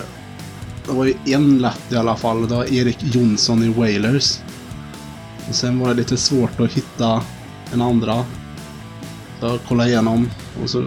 Det 0.85 0.91
var 0.91 1.05
ju 1.05 1.13
en 1.25 1.59
lätt 1.59 1.91
i 1.91 1.95
alla 1.95 2.15
fall. 2.15 2.47
Det 2.47 2.55
var 2.55 2.73
Erik 2.73 2.97
Jonsson 3.15 3.63
i 3.63 3.69
Wailers. 3.69 4.39
Och 5.49 5.55
sen 5.55 5.79
var 5.79 5.87
det 5.87 5.93
lite 5.93 6.17
svårt 6.17 6.59
att 6.59 6.71
hitta 6.71 7.21
en 7.73 7.81
andra. 7.81 8.25
Så 9.39 9.45
jag 9.47 9.59
kollade 9.67 9.89
igenom 9.89 10.29
och 10.63 10.69
så 10.69 10.85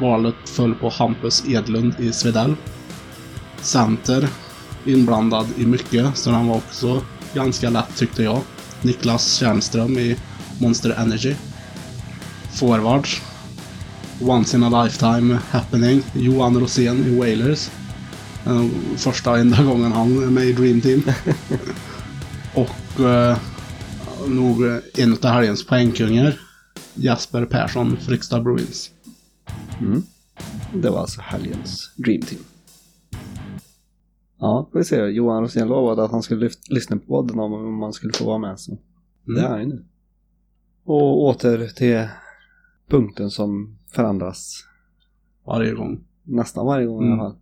valet 0.00 0.34
föll 0.44 0.74
på 0.74 0.88
Hampus 0.88 1.44
Edlund 1.48 1.94
i 1.98 2.12
Svedell. 2.12 2.54
Center 3.60 4.28
inblandad 4.84 5.46
i 5.56 5.66
mycket, 5.66 6.16
så 6.16 6.30
den 6.30 6.46
var 6.46 6.56
också 6.56 7.02
ganska 7.34 7.70
lätt 7.70 7.96
tyckte 7.96 8.22
jag. 8.22 8.40
Niklas 8.82 9.34
Tjärnström 9.34 9.98
i 9.98 10.16
Monster 10.58 10.90
Energy. 10.90 11.34
Forwards. 12.52 13.20
Once 14.20 14.56
in 14.56 14.62
a 14.62 14.84
lifetime 14.84 15.38
happening. 15.50 16.02
Johan 16.12 16.60
Rosén 16.60 17.04
i 17.06 17.18
Wailers. 17.18 17.70
Första 18.96 19.38
enda 19.38 19.62
gången 19.64 19.92
han 19.92 20.22
är 20.22 20.26
med 20.26 20.44
i 20.44 20.52
Dream 20.52 20.80
Team. 20.80 21.02
och 22.54 23.00
eh, 23.00 23.38
nog 24.26 24.62
en 24.94 25.12
av 25.12 25.30
helgens 25.30 25.66
poängkungar. 25.66 26.40
Jasper 26.94 27.44
Persson, 27.44 27.96
Fryksta 27.96 28.40
Bruins. 28.40 28.90
Mm. 29.80 30.02
Det 30.74 30.90
var 30.90 31.00
alltså 31.00 31.20
helgens 31.20 31.90
Dream 31.96 32.22
Team. 32.22 32.40
Ja, 34.40 34.68
får 34.72 34.78
vi 34.78 34.84
se. 34.84 34.96
Johan 35.06 35.42
Rosén 35.42 35.68
lovade 35.68 36.04
att 36.04 36.10
han 36.10 36.22
skulle 36.22 36.40
lyft, 36.40 36.70
lyssna 36.70 36.96
på 36.96 37.06
podden 37.06 37.38
om, 37.38 37.74
man 37.78 37.92
skulle 37.92 38.12
få 38.12 38.24
vara 38.24 38.38
med. 38.38 38.60
Så 38.60 38.78
det 39.24 39.40
är 39.40 39.48
han 39.48 39.60
ju 39.60 39.66
nu. 39.66 39.84
Och 40.84 41.22
åter 41.24 41.66
till 41.68 42.08
punkten 42.88 43.30
som 43.30 43.78
förändras 43.92 44.64
Varje 45.46 45.74
gång. 45.74 46.04
nästan 46.22 46.66
varje 46.66 46.86
gång 46.86 47.02
i 47.04 47.06
Mm. 47.06 47.20
alla 47.20 47.30
fall. 47.30 47.38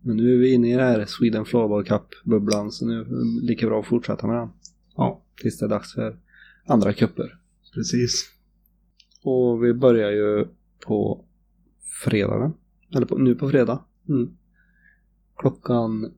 Men 0.00 0.16
nu 0.16 0.34
är 0.34 0.38
vi 0.38 0.54
inne 0.54 0.72
i 0.72 0.76
det 0.76 0.82
här 0.82 1.04
Sweden 1.08 1.44
Floorball 1.44 1.84
Cup-bubblan 1.84 2.70
så 2.70 2.86
nu 2.86 3.00
är 3.00 3.04
det 3.04 3.46
lika 3.46 3.66
bra 3.66 3.80
att 3.80 3.86
fortsätta 3.86 4.26
med 4.26 4.36
den. 4.36 4.48
Ja, 4.96 5.22
Tills 5.42 5.58
det 5.58 5.64
är 5.66 5.68
dags 5.68 5.94
för 5.94 6.18
andra 6.66 6.92
kupper. 6.92 7.38
precis. 7.74 8.30
Och 9.24 9.64
vi 9.64 9.74
börjar 9.74 10.10
ju 10.10 10.46
på 10.86 11.24
fredagen. 12.04 12.52
Eller 12.94 13.06
på, 13.06 13.18
nu 13.18 13.34
på 13.34 13.50
fredag. 13.50 13.84
Mm. 14.08 14.30
Klockan 15.36 16.12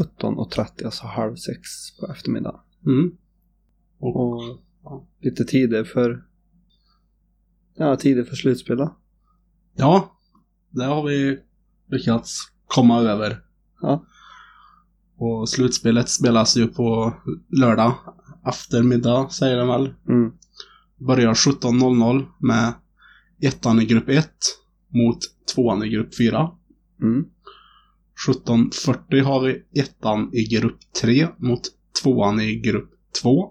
17.30, 0.00 0.84
alltså 0.84 1.06
halv 1.06 1.36
sex 1.36 1.60
på 2.00 2.12
eftermiddagen. 2.12 2.60
Mm. 2.86 3.10
Och 3.98 4.58
ja, 4.82 5.06
lite 5.20 5.44
tider 5.44 5.84
för 5.84 6.28
Ja, 7.80 7.96
tider 7.96 8.24
för 8.24 8.36
slutspel. 8.36 8.88
Ja, 9.76 10.18
det 10.70 10.84
har 10.84 11.02
vi 11.02 11.38
lyckats 11.90 12.52
komma 12.66 13.00
över. 13.00 13.40
Ja. 13.80 14.04
Och 15.16 15.48
slutspelet 15.48 16.08
spelas 16.08 16.56
ju 16.56 16.66
på 16.66 17.14
lördag 17.48 17.94
eftermiddag, 18.48 19.28
säger 19.32 19.56
den 19.56 19.68
väl. 19.68 19.94
Mm. 20.08 20.32
Börjar 20.96 21.34
17.00 21.34 22.26
med 22.40 22.72
ettan 23.40 23.80
i 23.80 23.84
grupp 23.84 24.08
1 24.08 24.30
mot 24.88 25.18
tvåan 25.54 25.82
i 25.82 25.88
grupp 25.88 26.16
4. 26.16 26.50
Mm. 27.02 27.24
17.40 28.26 29.22
har 29.22 29.40
vi 29.40 29.80
ettan 29.80 30.30
i 30.32 30.44
grupp 30.44 30.78
3 31.02 31.28
mot 31.38 31.60
tvåan 32.02 32.40
i 32.40 32.54
grupp 32.56 32.90
2. 33.22 33.50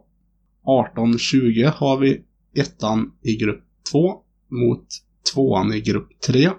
18.20 0.65 1.71
har 1.75 1.97
vi 1.97 2.21
ettan 2.55 3.11
i 3.21 3.35
grupp 3.35 3.63
2 3.91 4.21
mot 4.51 4.87
tvåan 5.33 5.73
i 5.73 5.81
grupp 5.81 6.09
3. 6.27 6.49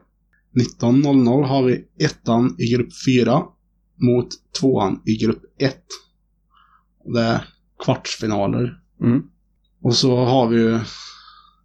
19.00 0.81 1.45
har 1.45 1.63
vi 1.63 1.85
ettan 1.99 2.57
i 2.59 2.73
grupp 2.73 2.93
4 3.07 3.43
mot 3.97 4.29
tvåan 4.61 5.03
i 5.07 5.17
grupp 5.17 5.43
1. 5.59 5.77
Det 7.15 7.21
är 7.21 7.49
kvartsfinaler. 7.85 8.81
Mm. 9.01 9.23
Och 9.83 9.95
så 9.95 10.17
har 10.17 10.49
vi 10.49 10.61
ju 10.61 10.81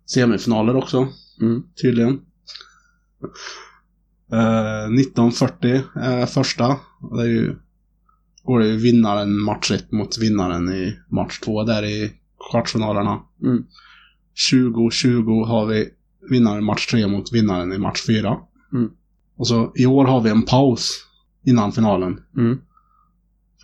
semifinaler 0.06 0.76
också, 0.76 1.08
Mm. 1.42 1.64
tydligen. 1.82 2.22
Eh, 4.32 4.86
1940 4.86 5.82
är 5.96 6.26
första. 6.26 6.78
Och 7.02 7.18
Det 7.18 7.24
är 7.24 7.28
ju, 7.28 7.56
går 8.44 8.60
det 8.60 8.68
ju 8.68 8.78
vinnaren 8.78 9.40
match 9.40 9.72
1 9.72 9.92
mot 9.92 10.18
vinnaren 10.18 10.70
i 10.70 11.00
match 11.10 11.40
2 11.40 11.64
där 11.64 11.84
i 11.86 12.12
kvartsfinalerna. 12.52 13.20
Mm. 13.44 13.64
20-20 14.52 15.46
har 15.46 15.66
vi 15.66 15.90
vinnaren 16.30 16.64
match 16.64 16.88
3 16.88 17.08
mot 17.08 17.34
vinnaren 17.34 17.74
i 17.74 17.78
match 17.78 18.04
4. 18.08 18.38
Mm. 18.74 18.90
Och 19.36 19.48
så 19.48 19.72
i 19.76 19.86
år 19.86 20.06
har 20.06 20.22
vi 20.22 20.30
en 20.30 20.46
paus 20.46 21.08
innan 21.46 21.72
finalen. 21.72 22.20
Mm. 22.38 22.58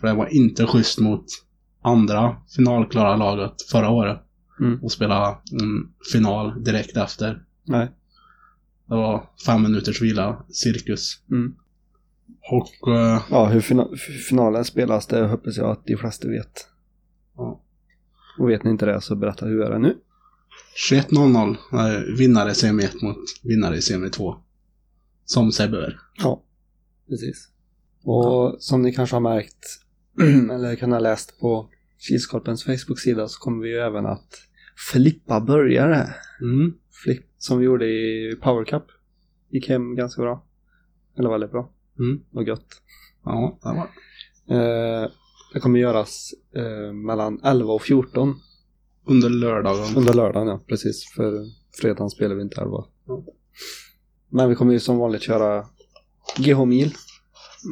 För 0.00 0.06
det 0.06 0.14
var 0.14 0.34
inte 0.34 0.66
schysst 0.66 0.98
mot 0.98 1.24
andra 1.82 2.36
finalklara 2.56 3.16
laget 3.16 3.62
förra 3.70 3.90
året. 3.90 4.20
Mm. 4.60 4.78
Och 4.82 4.92
spela 4.92 5.38
en 5.60 5.88
final 6.12 6.64
direkt 6.64 6.96
efter. 6.96 7.42
Nej. 7.64 7.90
Det 8.90 8.96
var 8.96 9.30
fem 9.46 9.62
minuters 9.62 10.02
vila, 10.02 10.44
cirkus. 10.48 11.22
Mm. 11.30 11.54
Och 12.50 12.88
eh, 12.94 13.22
Ja, 13.30 13.46
hur 13.46 13.60
fina- 13.60 13.96
finalen 14.28 14.64
spelas 14.64 15.06
det 15.06 15.26
hoppas 15.26 15.56
jag 15.56 15.70
att 15.70 15.84
de 15.86 15.96
flesta 15.96 16.28
vet. 16.28 16.66
Ja. 17.36 17.62
Och 18.38 18.50
vet 18.50 18.64
ni 18.64 18.70
inte 18.70 18.86
det 18.86 19.00
så 19.00 19.16
berätta 19.16 19.46
hur 19.46 19.62
är 19.62 19.70
det 19.70 19.78
nu. 19.78 19.96
21.00 20.90 21.56
är 21.72 22.16
vinnare 22.18 22.50
i 22.50 22.54
semi 22.54 22.84
1 22.84 23.02
mot 23.02 23.16
vinnare 23.42 23.76
i 23.76 23.82
semi 23.82 24.10
2. 24.10 24.36
Som 25.24 25.52
sig 25.52 25.68
bör. 25.68 25.98
Ja, 26.18 26.42
precis. 27.08 27.48
Och 28.04 28.56
som 28.62 28.82
ni 28.82 28.92
kanske 28.92 29.16
har 29.16 29.20
märkt 29.20 29.64
eller 30.52 30.76
kan 30.76 30.92
ha 30.92 30.98
läst 30.98 31.40
på 31.40 31.70
Kilskorpens 31.98 32.64
Facebook-sida 32.64 33.28
så 33.28 33.40
kommer 33.40 33.62
vi 33.62 33.68
ju 33.70 33.76
även 33.78 34.06
att 34.06 34.34
flippa 34.92 35.40
burgare. 35.40 36.14
Mm. 36.40 36.74
Flipp, 37.04 37.26
som 37.38 37.58
vi 37.58 37.64
gjorde 37.64 37.86
i 37.86 38.36
Power 38.42 38.64
Cup. 38.64 38.84
Gick 39.50 39.68
hem 39.68 39.94
ganska 39.96 40.22
bra. 40.22 40.44
Eller 41.18 41.30
väldigt 41.30 41.50
bra. 41.50 41.70
Mm. 41.98 42.20
Vad 42.30 42.46
gött. 42.48 42.66
Ja, 43.24 43.58
det 43.62 43.68
var 43.68 43.88
Eh, 44.50 45.08
det 45.52 45.60
kommer 45.60 45.78
göras 45.80 46.34
eh, 46.56 46.92
mellan 46.92 47.40
11 47.44 47.72
och 47.72 47.82
14 47.82 48.40
under 49.06 49.30
lördagen. 49.30 49.96
under 49.96 50.14
lördagen, 50.14 50.48
ja. 50.48 50.60
Precis. 50.68 51.12
För 51.16 51.44
fredagen 51.80 52.10
spelar 52.10 52.34
vi 52.34 52.42
inte 52.42 52.60
11. 52.60 52.84
Ja. 53.06 53.24
Men 54.28 54.48
vi 54.48 54.54
kommer 54.54 54.72
ju 54.72 54.80
som 54.80 54.98
vanligt 54.98 55.22
köra 55.22 55.66
GH-mil. 56.38 56.94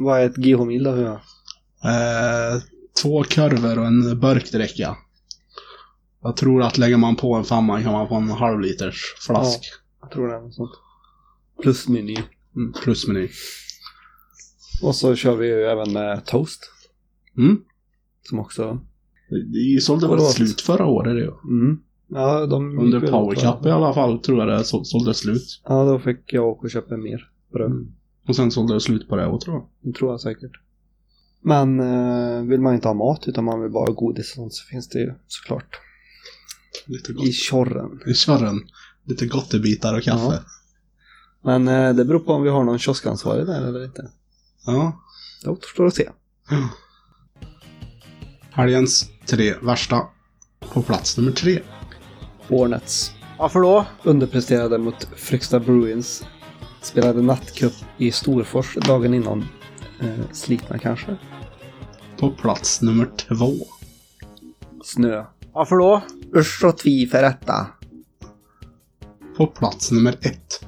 Vad 0.00 0.20
är 0.20 0.26
ett 0.26 0.36
GH-mil 0.36 0.84
då? 0.84 0.90
Hur? 0.90 1.06
Eh, 1.06 2.62
två 3.02 3.22
kurvor 3.22 3.78
och 3.78 3.86
en 3.86 4.20
burkdräcka. 4.20 4.96
Jag 6.22 6.36
tror 6.36 6.62
att 6.62 6.78
lägger 6.78 6.96
man 6.96 7.16
på 7.16 7.34
en 7.34 7.44
femma 7.44 7.82
kan 7.82 7.92
man 7.92 8.08
få 8.08 8.14
en 8.14 8.28
halvliters 8.30 9.14
flask. 9.26 9.60
Jag 10.00 10.10
tror 10.10 10.28
det 10.28 10.34
är 10.34 10.40
något 10.40 10.54
sånt. 10.54 10.70
Plusmeny. 11.62 12.16
Mm, 12.56 12.72
plusmeny. 12.72 13.28
Och 14.82 14.94
så 14.94 15.14
kör 15.14 15.36
vi 15.36 15.46
ju 15.46 15.62
även 15.62 15.92
med 15.92 16.26
toast. 16.26 16.70
Mm. 17.38 17.62
Som 18.22 18.38
också... 18.38 18.80
Det 19.74 19.80
sålde 19.82 20.08
väl 20.08 20.20
slut 20.20 20.60
förra 20.60 20.86
året 20.86 21.14
det. 21.14 21.24
ja. 21.24 21.40
Mm. 21.44 21.80
Ja, 22.10 22.46
de 22.46 22.78
Under 22.78 22.96
gick 22.98 23.02
väl 23.04 23.10
Power 23.10 23.32
ut, 23.32 23.44
va? 23.44 23.52
Cup 23.56 23.66
i 23.66 23.70
alla 23.70 23.94
fall 23.94 24.18
tror 24.18 24.38
jag 24.38 24.48
det 24.48 24.64
så- 24.64 24.84
sålde 24.84 25.14
slut. 25.14 25.60
Ja, 25.64 25.84
då 25.84 25.98
fick 25.98 26.32
jag 26.32 26.46
åka 26.46 26.60
och 26.60 26.70
köpa 26.70 26.96
mer 26.96 27.30
bröd. 27.52 27.70
Mm. 27.70 27.92
Och 28.28 28.36
sen 28.36 28.50
sålde 28.50 28.74
det 28.74 28.80
slut 28.80 29.08
på 29.08 29.16
det 29.16 29.26
och 29.26 29.40
tror 29.40 29.56
jag. 29.56 29.66
Det 29.80 29.98
tror 29.98 30.10
jag 30.10 30.20
säkert. 30.20 30.52
Men 31.42 31.80
eh, 31.80 32.42
vill 32.42 32.60
man 32.60 32.74
inte 32.74 32.88
ha 32.88 32.94
mat 32.94 33.28
utan 33.28 33.44
man 33.44 33.60
vill 33.62 33.70
bara 33.70 33.84
ha 33.86 33.92
godis 33.92 34.32
så 34.34 34.50
finns 34.70 34.88
det 34.88 34.98
ju 34.98 35.12
såklart 35.26 35.80
Lite 36.86 37.12
gott. 37.12 37.24
i 37.26 37.32
tjorren. 37.32 38.00
I 38.06 38.14
körren. 38.14 38.60
Lite 39.04 39.26
gottebitar 39.26 39.94
och 39.96 40.02
kaffe. 40.02 40.42
Men 41.44 41.68
eh, 41.68 41.94
det 41.94 42.04
beror 42.04 42.18
på 42.20 42.32
om 42.32 42.42
vi 42.42 42.48
har 42.50 42.64
någon 42.64 42.78
kioskansvarig 42.78 43.46
där 43.46 43.66
eller 43.66 43.84
inte. 43.84 44.10
Ja. 44.66 45.02
Det 45.44 45.50
återstår 45.50 45.86
att 45.86 45.94
se. 45.94 46.08
Helgens 48.50 49.10
tre 49.26 49.54
värsta. 49.62 50.02
På 50.60 50.82
plats 50.82 51.16
nummer 51.16 51.32
tre. 51.32 51.62
Hornets 52.48 53.12
Varför 53.38 53.60
då? 53.60 53.86
underpresterade 54.02 54.78
mot 54.78 55.08
Fryksta 55.16 55.60
Bruins. 55.60 56.24
Spelade 56.82 57.22
nattcup 57.22 57.72
i 57.98 58.12
Storfors 58.12 58.74
dagen 58.74 59.14
innan. 59.14 59.44
Eh, 60.00 60.32
slitna 60.32 60.78
kanske. 60.78 61.16
På 62.18 62.30
plats 62.30 62.82
nummer 62.82 63.06
två. 63.16 63.54
Snö. 64.84 65.24
Varför 65.58 65.76
då? 65.76 66.02
Usch 66.36 66.64
och 66.64 66.78
tvi 66.78 67.06
för 67.06 67.22
detta. 67.22 67.66
På 69.36 69.46
plats 69.46 69.92
nummer 69.92 70.12
ett. 70.20 70.64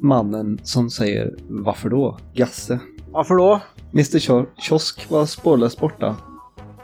Mannen 0.00 0.60
som 0.62 0.90
säger 0.90 1.34
varför 1.48 1.90
då? 1.90 2.18
Gasse. 2.34 2.78
Varför 3.10 3.34
då? 3.34 3.60
Mr 3.92 4.18
Kio- 4.18 4.46
Kiosk 4.58 5.10
var 5.10 5.26
spårlöst 5.26 5.80
borta. 5.80 6.16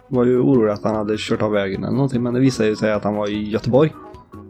Var 0.09 0.25
ju 0.25 0.39
orolig 0.39 0.73
att 0.73 0.85
han 0.85 0.95
hade 0.95 1.17
kört 1.19 1.43
av 1.43 1.51
vägen 1.53 1.85
eller 1.85 1.95
någonting 1.95 2.23
men 2.23 2.35
det 2.35 2.41
visade 2.41 2.69
ju 2.69 2.77
sig 2.77 2.93
att 2.93 3.05
han 3.05 3.15
var 3.15 3.29
i 3.31 3.51
Göteborg. 3.51 3.93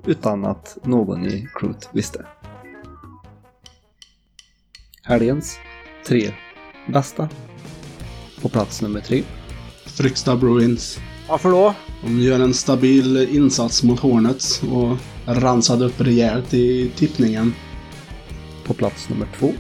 Utan 0.06 0.44
att 0.44 0.78
någon 0.82 1.26
i 1.26 1.48
crewet 1.54 1.88
visste. 1.92 2.26
Helgens 5.02 5.58
tre 6.06 6.30
bästa. 6.92 7.28
På 8.42 8.48
plats 8.48 8.82
nummer 8.82 9.00
tre. 9.00 9.22
Fryksta 9.86 10.36
Bruins. 10.36 10.98
Varför 11.30 11.50
då? 11.50 11.74
De 12.04 12.20
gör 12.20 12.40
en 12.40 12.54
stabil 12.54 13.28
insats 13.36 13.82
mot 13.82 14.00
Hornets 14.00 14.62
och 14.62 14.96
ransade 15.26 15.84
upp 15.84 16.00
rejält 16.00 16.54
i 16.54 16.90
tippningen. 16.96 17.54
På 18.64 18.74
plats 18.74 19.08
nummer 19.08 19.28
två. 19.38 19.52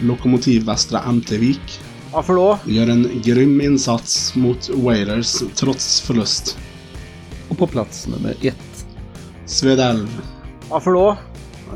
Lokomotiv 0.00 0.64
Västra 0.64 1.00
Ämtervik 1.00 1.80
Varför 2.12 2.34
då? 2.34 2.58
gör 2.66 2.88
en 2.88 3.22
grym 3.24 3.60
insats 3.60 4.34
mot 4.34 4.68
Wailers 4.68 5.42
trots 5.54 6.00
förlust. 6.00 6.58
Och 7.48 7.58
på 7.58 7.66
plats 7.66 8.06
nummer 8.06 8.34
ett. 8.42 8.86
Svedell 9.46 10.06
Varför 10.70 10.90
då? 10.90 11.16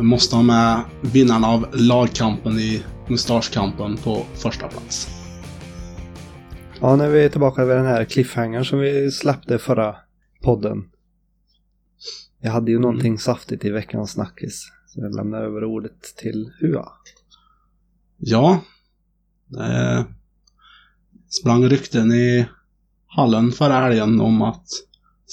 måste 0.00 0.36
ha 0.36 0.42
med 0.42 0.80
vinnarna 1.00 1.48
av 1.48 1.66
lagkampen 1.72 2.58
i 2.58 2.82
mustaschkampen 3.08 3.96
på 3.96 4.24
första 4.34 4.68
plats. 4.68 5.15
Ja, 6.80 6.96
när 6.96 7.08
vi 7.08 7.24
är 7.24 7.28
tillbaka 7.28 7.64
vid 7.64 7.76
den 7.76 7.86
här 7.86 8.04
cliffhangern 8.04 8.64
som 8.64 8.78
vi 8.78 9.10
släppte 9.10 9.58
förra 9.58 9.96
podden. 10.42 10.84
Jag 12.40 12.50
hade 12.50 12.70
ju 12.70 12.78
någonting 12.78 13.18
saftigt 13.18 13.64
i 13.64 13.70
veckans 13.70 14.10
snackis. 14.10 14.72
Så 14.86 15.00
jag 15.00 15.14
lämnar 15.14 15.42
över 15.42 15.64
ordet 15.64 16.02
till 16.16 16.52
Hua. 16.60 16.88
Ja, 18.16 18.60
det 19.46 20.06
sprang 21.28 21.68
rykten 21.68 22.12
i 22.12 22.46
hallen 23.06 23.52
förra 23.52 23.74
helgen 23.74 24.20
om 24.20 24.42
att 24.42 24.66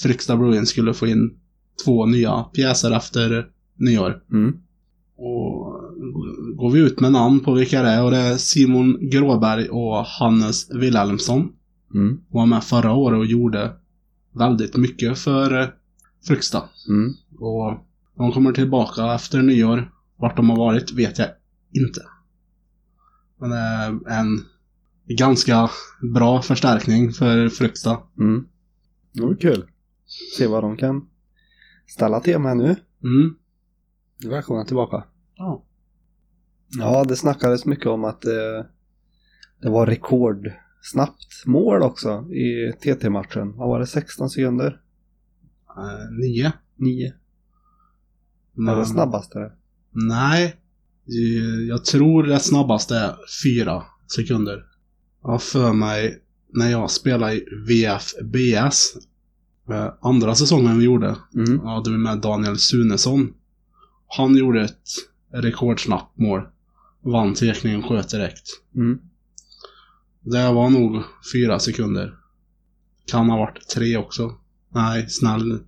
Fryksta 0.02 0.36
Bruins 0.36 0.68
skulle 0.68 0.94
få 0.94 1.06
in 1.06 1.38
två 1.84 2.06
nya 2.06 2.42
pjäser 2.42 2.96
efter 2.96 3.50
nyår. 3.74 4.22
Mm. 4.32 4.56
Och 5.16 5.73
går 6.56 6.70
vi 6.70 6.80
ut 6.80 7.00
med 7.00 7.12
namn 7.12 7.40
på 7.40 7.52
vilka 7.52 7.82
det 7.82 7.88
är 7.88 8.04
och 8.04 8.10
det 8.10 8.16
är 8.16 8.36
Simon 8.36 9.10
Gråberg 9.10 9.68
och 9.68 9.96
Hannes 10.04 10.70
Wilhelmsson. 10.74 11.52
Mm. 11.94 12.20
Var 12.28 12.46
med 12.46 12.64
förra 12.64 12.92
året 12.92 13.18
och 13.18 13.26
gjorde 13.26 13.72
väldigt 14.32 14.76
mycket 14.76 15.18
för 15.18 15.60
eh, 15.60 15.68
Fryksta. 16.26 16.62
Mm. 16.88 17.14
Och 17.38 17.78
de 18.16 18.32
kommer 18.32 18.52
tillbaka 18.52 19.14
efter 19.14 19.42
nyår. 19.42 19.90
Vart 20.16 20.36
de 20.36 20.50
har 20.50 20.56
varit 20.56 20.92
vet 20.92 21.18
jag 21.18 21.28
inte. 21.72 22.00
Men 23.40 23.50
det 23.50 23.56
är 23.56 24.20
en 24.20 24.44
ganska 25.08 25.70
bra 26.14 26.42
förstärkning 26.42 27.12
för 27.12 27.48
Fryksta. 27.48 27.98
Mm. 28.18 28.46
Det 29.12 29.22
var 29.22 29.34
kul. 29.34 29.64
Se 30.36 30.46
vad 30.46 30.62
de 30.62 30.76
kan 30.76 31.08
ställa 31.86 32.20
till 32.20 32.38
med 32.38 32.56
nu. 32.56 32.76
Mm. 33.04 33.34
Välkomna 34.24 34.64
tillbaka. 34.64 35.04
Ja. 35.36 35.64
Ja, 36.68 37.04
det 37.04 37.16
snackades 37.16 37.64
mycket 37.66 37.86
om 37.86 38.04
att 38.04 38.24
eh, 38.24 38.64
det 39.62 39.70
var 39.70 39.86
rekordsnabbt 39.86 41.46
mål 41.46 41.82
också 41.82 42.32
i 42.32 42.72
TT-matchen. 42.72 43.56
Vad 43.56 43.68
var 43.68 43.80
det? 43.80 43.86
16 43.86 44.30
sekunder? 44.30 44.80
Eh, 45.76 46.10
nio. 46.20 46.52
9? 46.76 47.12
Det 48.56 48.64
var 48.66 48.76
Men- 48.76 48.86
snabbaste. 48.86 49.52
Nej. 49.92 50.56
Jag 51.68 51.84
tror 51.84 52.22
det 52.22 52.38
snabbaste 52.38 52.96
är 52.96 53.16
fyra 53.44 53.82
sekunder. 54.16 54.64
Jag 55.22 55.42
för 55.42 55.72
mig 55.72 56.22
när 56.52 56.70
jag 56.70 56.90
spelade 56.90 57.34
i 57.34 57.44
VFBS. 57.68 58.96
eh, 59.70 59.92
Andra 60.00 60.34
säsongen 60.34 60.78
vi 60.78 60.84
gjorde. 60.84 61.16
Mm. 61.34 61.58
Då 61.58 61.66
hade 61.66 61.90
vi 61.90 61.98
med 61.98 62.18
Daniel 62.18 62.58
Sunesson. 62.58 63.34
Han 64.16 64.36
gjorde 64.36 64.64
ett 64.64 64.82
rekordsnabbt 65.32 66.18
mål. 66.18 66.42
Vann 67.04 67.34
tekningen 67.34 67.84
och 67.84 67.88
sköt 67.88 68.10
direkt. 68.10 68.48
Mm. 68.76 68.98
Det 70.20 70.52
var 70.52 70.70
nog 70.70 71.02
fyra 71.32 71.58
sekunder. 71.58 72.14
Kan 73.06 73.30
ha 73.30 73.38
varit 73.38 73.68
tre 73.68 73.96
också. 73.96 74.32
Nej, 74.74 75.08
Snäll. 75.08 75.58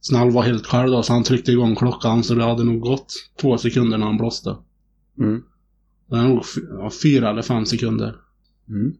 Snäll 0.00 0.30
var 0.30 0.42
helt 0.42 0.66
själv 0.66 0.90
då, 0.90 1.02
så 1.02 1.12
han 1.12 1.24
tryckte 1.24 1.52
igång 1.52 1.76
klockan 1.76 2.24
så 2.24 2.34
det 2.34 2.44
hade 2.44 2.64
nog 2.64 2.80
gått 2.80 3.12
två 3.40 3.58
sekunder 3.58 3.98
när 3.98 4.06
han 4.06 4.16
blåste. 4.16 4.56
Mm. 5.18 5.42
Det 6.10 6.16
är 6.16 6.28
nog 6.28 6.44
fyra 7.02 7.30
eller 7.30 7.42
fem 7.42 7.66
sekunder. 7.66 8.16
Mm. 8.68 8.94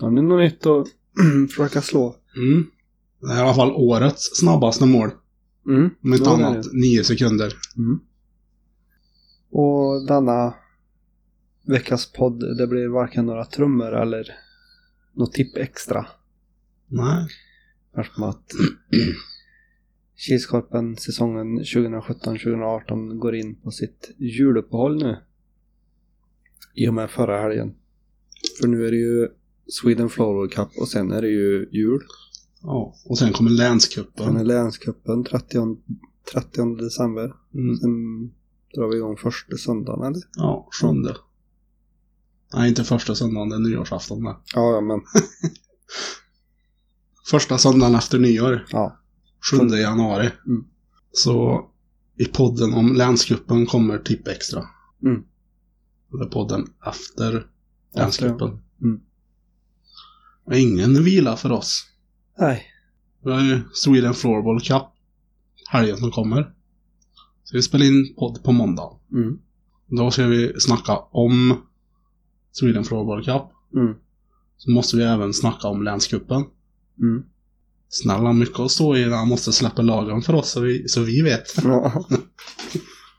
Ja, 0.00 0.06
det 0.06 0.20
är 0.20 0.22
något 0.22 0.40
nytt 0.40 0.66
att 0.66 0.86
försöka 1.50 1.82
slå. 1.82 2.16
Mm. 2.36 2.66
Det 3.20 3.32
är 3.32 3.36
i 3.36 3.40
alla 3.40 3.54
fall 3.54 3.72
årets 3.72 4.40
snabbaste 4.40 4.86
mål. 4.86 5.10
Mm. 5.66 5.90
Om 6.04 6.12
inte 6.12 6.24
Ja, 6.24 6.34
annat, 6.34 6.66
nio 6.72 7.04
sekunder. 7.04 7.52
Mm. 7.76 8.00
Och 9.50 10.06
denna 10.06 10.54
veckas 11.64 12.12
podd, 12.12 12.56
det 12.58 12.66
blir 12.66 12.88
varken 12.88 13.26
några 13.26 13.44
trummor 13.44 13.94
eller 13.94 14.34
något 15.12 15.32
tipp 15.32 15.56
extra. 15.56 16.06
Nej. 16.86 17.28
Eftersom 17.96 18.24
att 18.24 18.52
Kilskorpen 20.16 20.96
säsongen 20.96 21.60
2017-2018 21.60 23.18
går 23.18 23.34
in 23.34 23.54
på 23.54 23.70
sitt 23.70 24.14
juluppehåll 24.18 24.96
nu. 25.02 25.16
I 26.74 26.88
och 26.88 26.94
med 26.94 27.10
förra 27.10 27.40
helgen. 27.40 27.74
För 28.60 28.68
nu 28.68 28.86
är 28.86 28.90
det 28.90 28.96
ju 28.96 29.28
Sweden 29.66 30.08
Floral 30.08 30.48
Cup 30.48 30.68
och 30.80 30.88
sen 30.88 31.12
är 31.12 31.22
det 31.22 31.28
ju 31.28 31.68
jul. 31.72 32.00
Ja. 32.62 32.94
Och 33.04 33.18
sen 33.18 33.32
kommer 33.32 33.50
Sen 33.50 33.58
är 33.58 33.62
länscupen. 33.64 34.46
länscupen 34.46 35.24
30, 35.24 35.76
30 36.32 36.76
december. 36.76 37.34
Mm. 37.54 37.76
Sen 37.76 38.24
drar 38.74 38.90
vi 38.90 38.96
igång 38.96 39.16
första 39.16 39.56
söndagen 39.56 40.06
eller? 40.06 40.22
Ja, 40.36 40.68
sjunde. 40.80 41.16
Nej, 42.54 42.68
inte 42.68 42.84
första 42.84 43.14
söndagen, 43.14 43.48
det 43.48 43.56
är 43.56 43.60
nyårsafton 43.60 44.22
med. 44.22 44.36
Ja, 44.54 44.80
men. 44.80 45.00
Första 47.30 47.58
söndagen 47.58 47.94
efter 47.94 48.18
nyår, 48.18 48.66
Ja. 48.70 48.98
7 49.50 49.56
januari. 49.76 50.30
Mm. 50.46 50.64
Så 51.12 51.64
i 52.16 52.24
podden 52.24 52.74
om 52.74 52.94
länscupen 52.94 53.66
kommer 53.66 53.98
Tipp 53.98 54.28
Extra. 54.28 54.64
Mm. 55.02 55.22
Eller 56.14 56.26
podden 56.26 56.66
efter 56.86 57.46
länscupen. 57.94 58.62
Mm. 58.82 59.00
Och 60.44 60.54
ingen 60.54 61.04
vila 61.04 61.36
för 61.36 61.52
oss. 61.52 61.86
Nej. 62.38 62.66
Vi 63.24 63.30
har 63.32 63.42
ju 63.42 63.60
Sweden 63.72 64.14
Floorball 64.14 64.60
Cup 64.60 64.82
helgen 65.70 65.96
som 65.96 66.10
kommer. 66.10 66.54
Så 67.44 67.56
vi 67.56 67.62
spelar 67.62 67.86
in 67.86 68.14
podd 68.14 68.42
på 68.42 68.52
måndag. 68.52 68.90
Mm. 69.12 69.38
Då 69.86 70.10
ska 70.10 70.26
vi 70.26 70.60
snacka 70.60 70.98
om 70.98 71.62
Sweden 72.54 72.84
Floorball 72.84 73.24
Cup. 73.24 73.42
Mm. 73.74 73.94
Så 74.56 74.70
måste 74.70 74.96
vi 74.96 75.02
även 75.02 75.34
snacka 75.34 75.68
om 75.68 75.82
länscupen. 75.82 76.44
Mm. 77.00 77.24
Snälla, 77.88 78.32
mycket 78.32 78.60
att 78.60 78.70
stå 78.70 78.96
i 78.96 79.06
när 79.06 79.16
han 79.16 79.28
måste 79.28 79.52
släppa 79.52 79.82
lagen 79.82 80.22
för 80.22 80.34
oss 80.34 80.50
så 80.50 80.60
vi, 80.60 80.88
så 80.88 81.00
vi 81.02 81.22
vet. 81.22 81.64
Ja. 81.64 82.04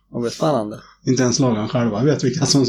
Det 0.10 0.20
blir 0.20 0.30
spännande. 0.30 0.80
Inte 1.08 1.24
ens 1.24 1.40
lagen 1.40 1.68
själva 1.68 2.04
vet 2.04 2.24
vilka 2.24 2.46
som, 2.46 2.66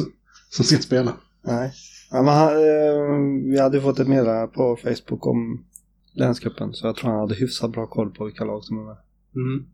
som 0.51 0.65
ska 0.65 0.79
spela. 0.79 1.17
Nej. 1.43 1.73
Ja, 2.11 2.23
men 2.23 2.35
han, 2.35 2.49
eh, 2.49 3.51
vi 3.51 3.61
hade 3.61 3.81
fått 3.81 3.99
ett 3.99 4.09
meddelande 4.09 4.47
på 4.47 4.77
Facebook 4.77 5.27
om 5.27 5.65
länscupen 6.13 6.75
så 6.75 6.87
jag 6.87 6.97
tror 6.97 7.11
han 7.11 7.21
hade 7.21 7.35
hyfsat 7.35 7.73
bra 7.73 7.87
koll 7.87 8.11
på 8.11 8.25
vilka 8.25 8.45
lag 8.45 8.65
som 8.65 8.79
är 8.79 8.85
med. 8.85 8.97
Mm. 9.35 9.67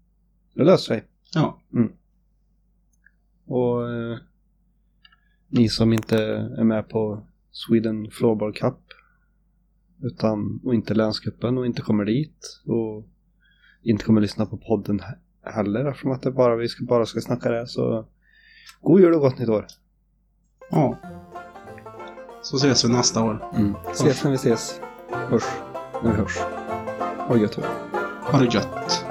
Det 0.54 0.64
löser 0.64 0.84
sig. 0.84 1.04
Ja. 1.34 1.60
Och 3.46 3.90
eh, 3.90 4.18
ni 5.52 5.68
som 5.68 5.92
inte 5.92 6.18
är 6.58 6.64
med 6.64 6.88
på 6.88 7.26
Sweden 7.50 8.10
Floorball 8.10 8.52
Cup 8.52 8.78
utan, 10.02 10.60
och 10.64 10.74
inte 10.74 10.94
länscupen 10.94 11.58
och 11.58 11.66
inte 11.66 11.82
kommer 11.82 12.04
dit 12.04 12.60
och 12.66 13.04
inte 13.82 14.04
kommer 14.04 14.20
lyssna 14.20 14.46
på 14.46 14.56
podden 14.56 15.00
he- 15.00 15.52
heller 15.52 15.84
eftersom 15.84 16.10
att 16.12 16.22
det 16.22 16.30
bara, 16.30 16.56
vi 16.56 16.68
ska, 16.68 16.84
bara 16.84 17.06
ska 17.06 17.20
snacka 17.20 17.50
det 17.50 17.66
så 17.66 18.06
god 18.80 19.00
jul 19.00 19.14
och 19.14 19.20
gott 19.20 19.38
nytt 19.38 19.48
år. 19.48 19.66
Ja. 20.70 20.98
Så 22.42 22.56
ses 22.56 22.84
vi 22.84 22.88
nästa 22.92 23.24
år. 23.24 23.50
Mm. 23.56 23.74
Ses 23.92 24.24
när 24.24 24.30
vi 24.30 24.36
ses. 24.36 24.80
Hörs 25.10 25.44
när 26.02 26.10
vi 26.10 26.16
hörs. 26.16 26.38
Ha 27.28 27.34
det 27.34 27.40
gött. 27.40 27.54
Ha 28.22 28.38
det 28.38 28.54
gött. 28.54 29.01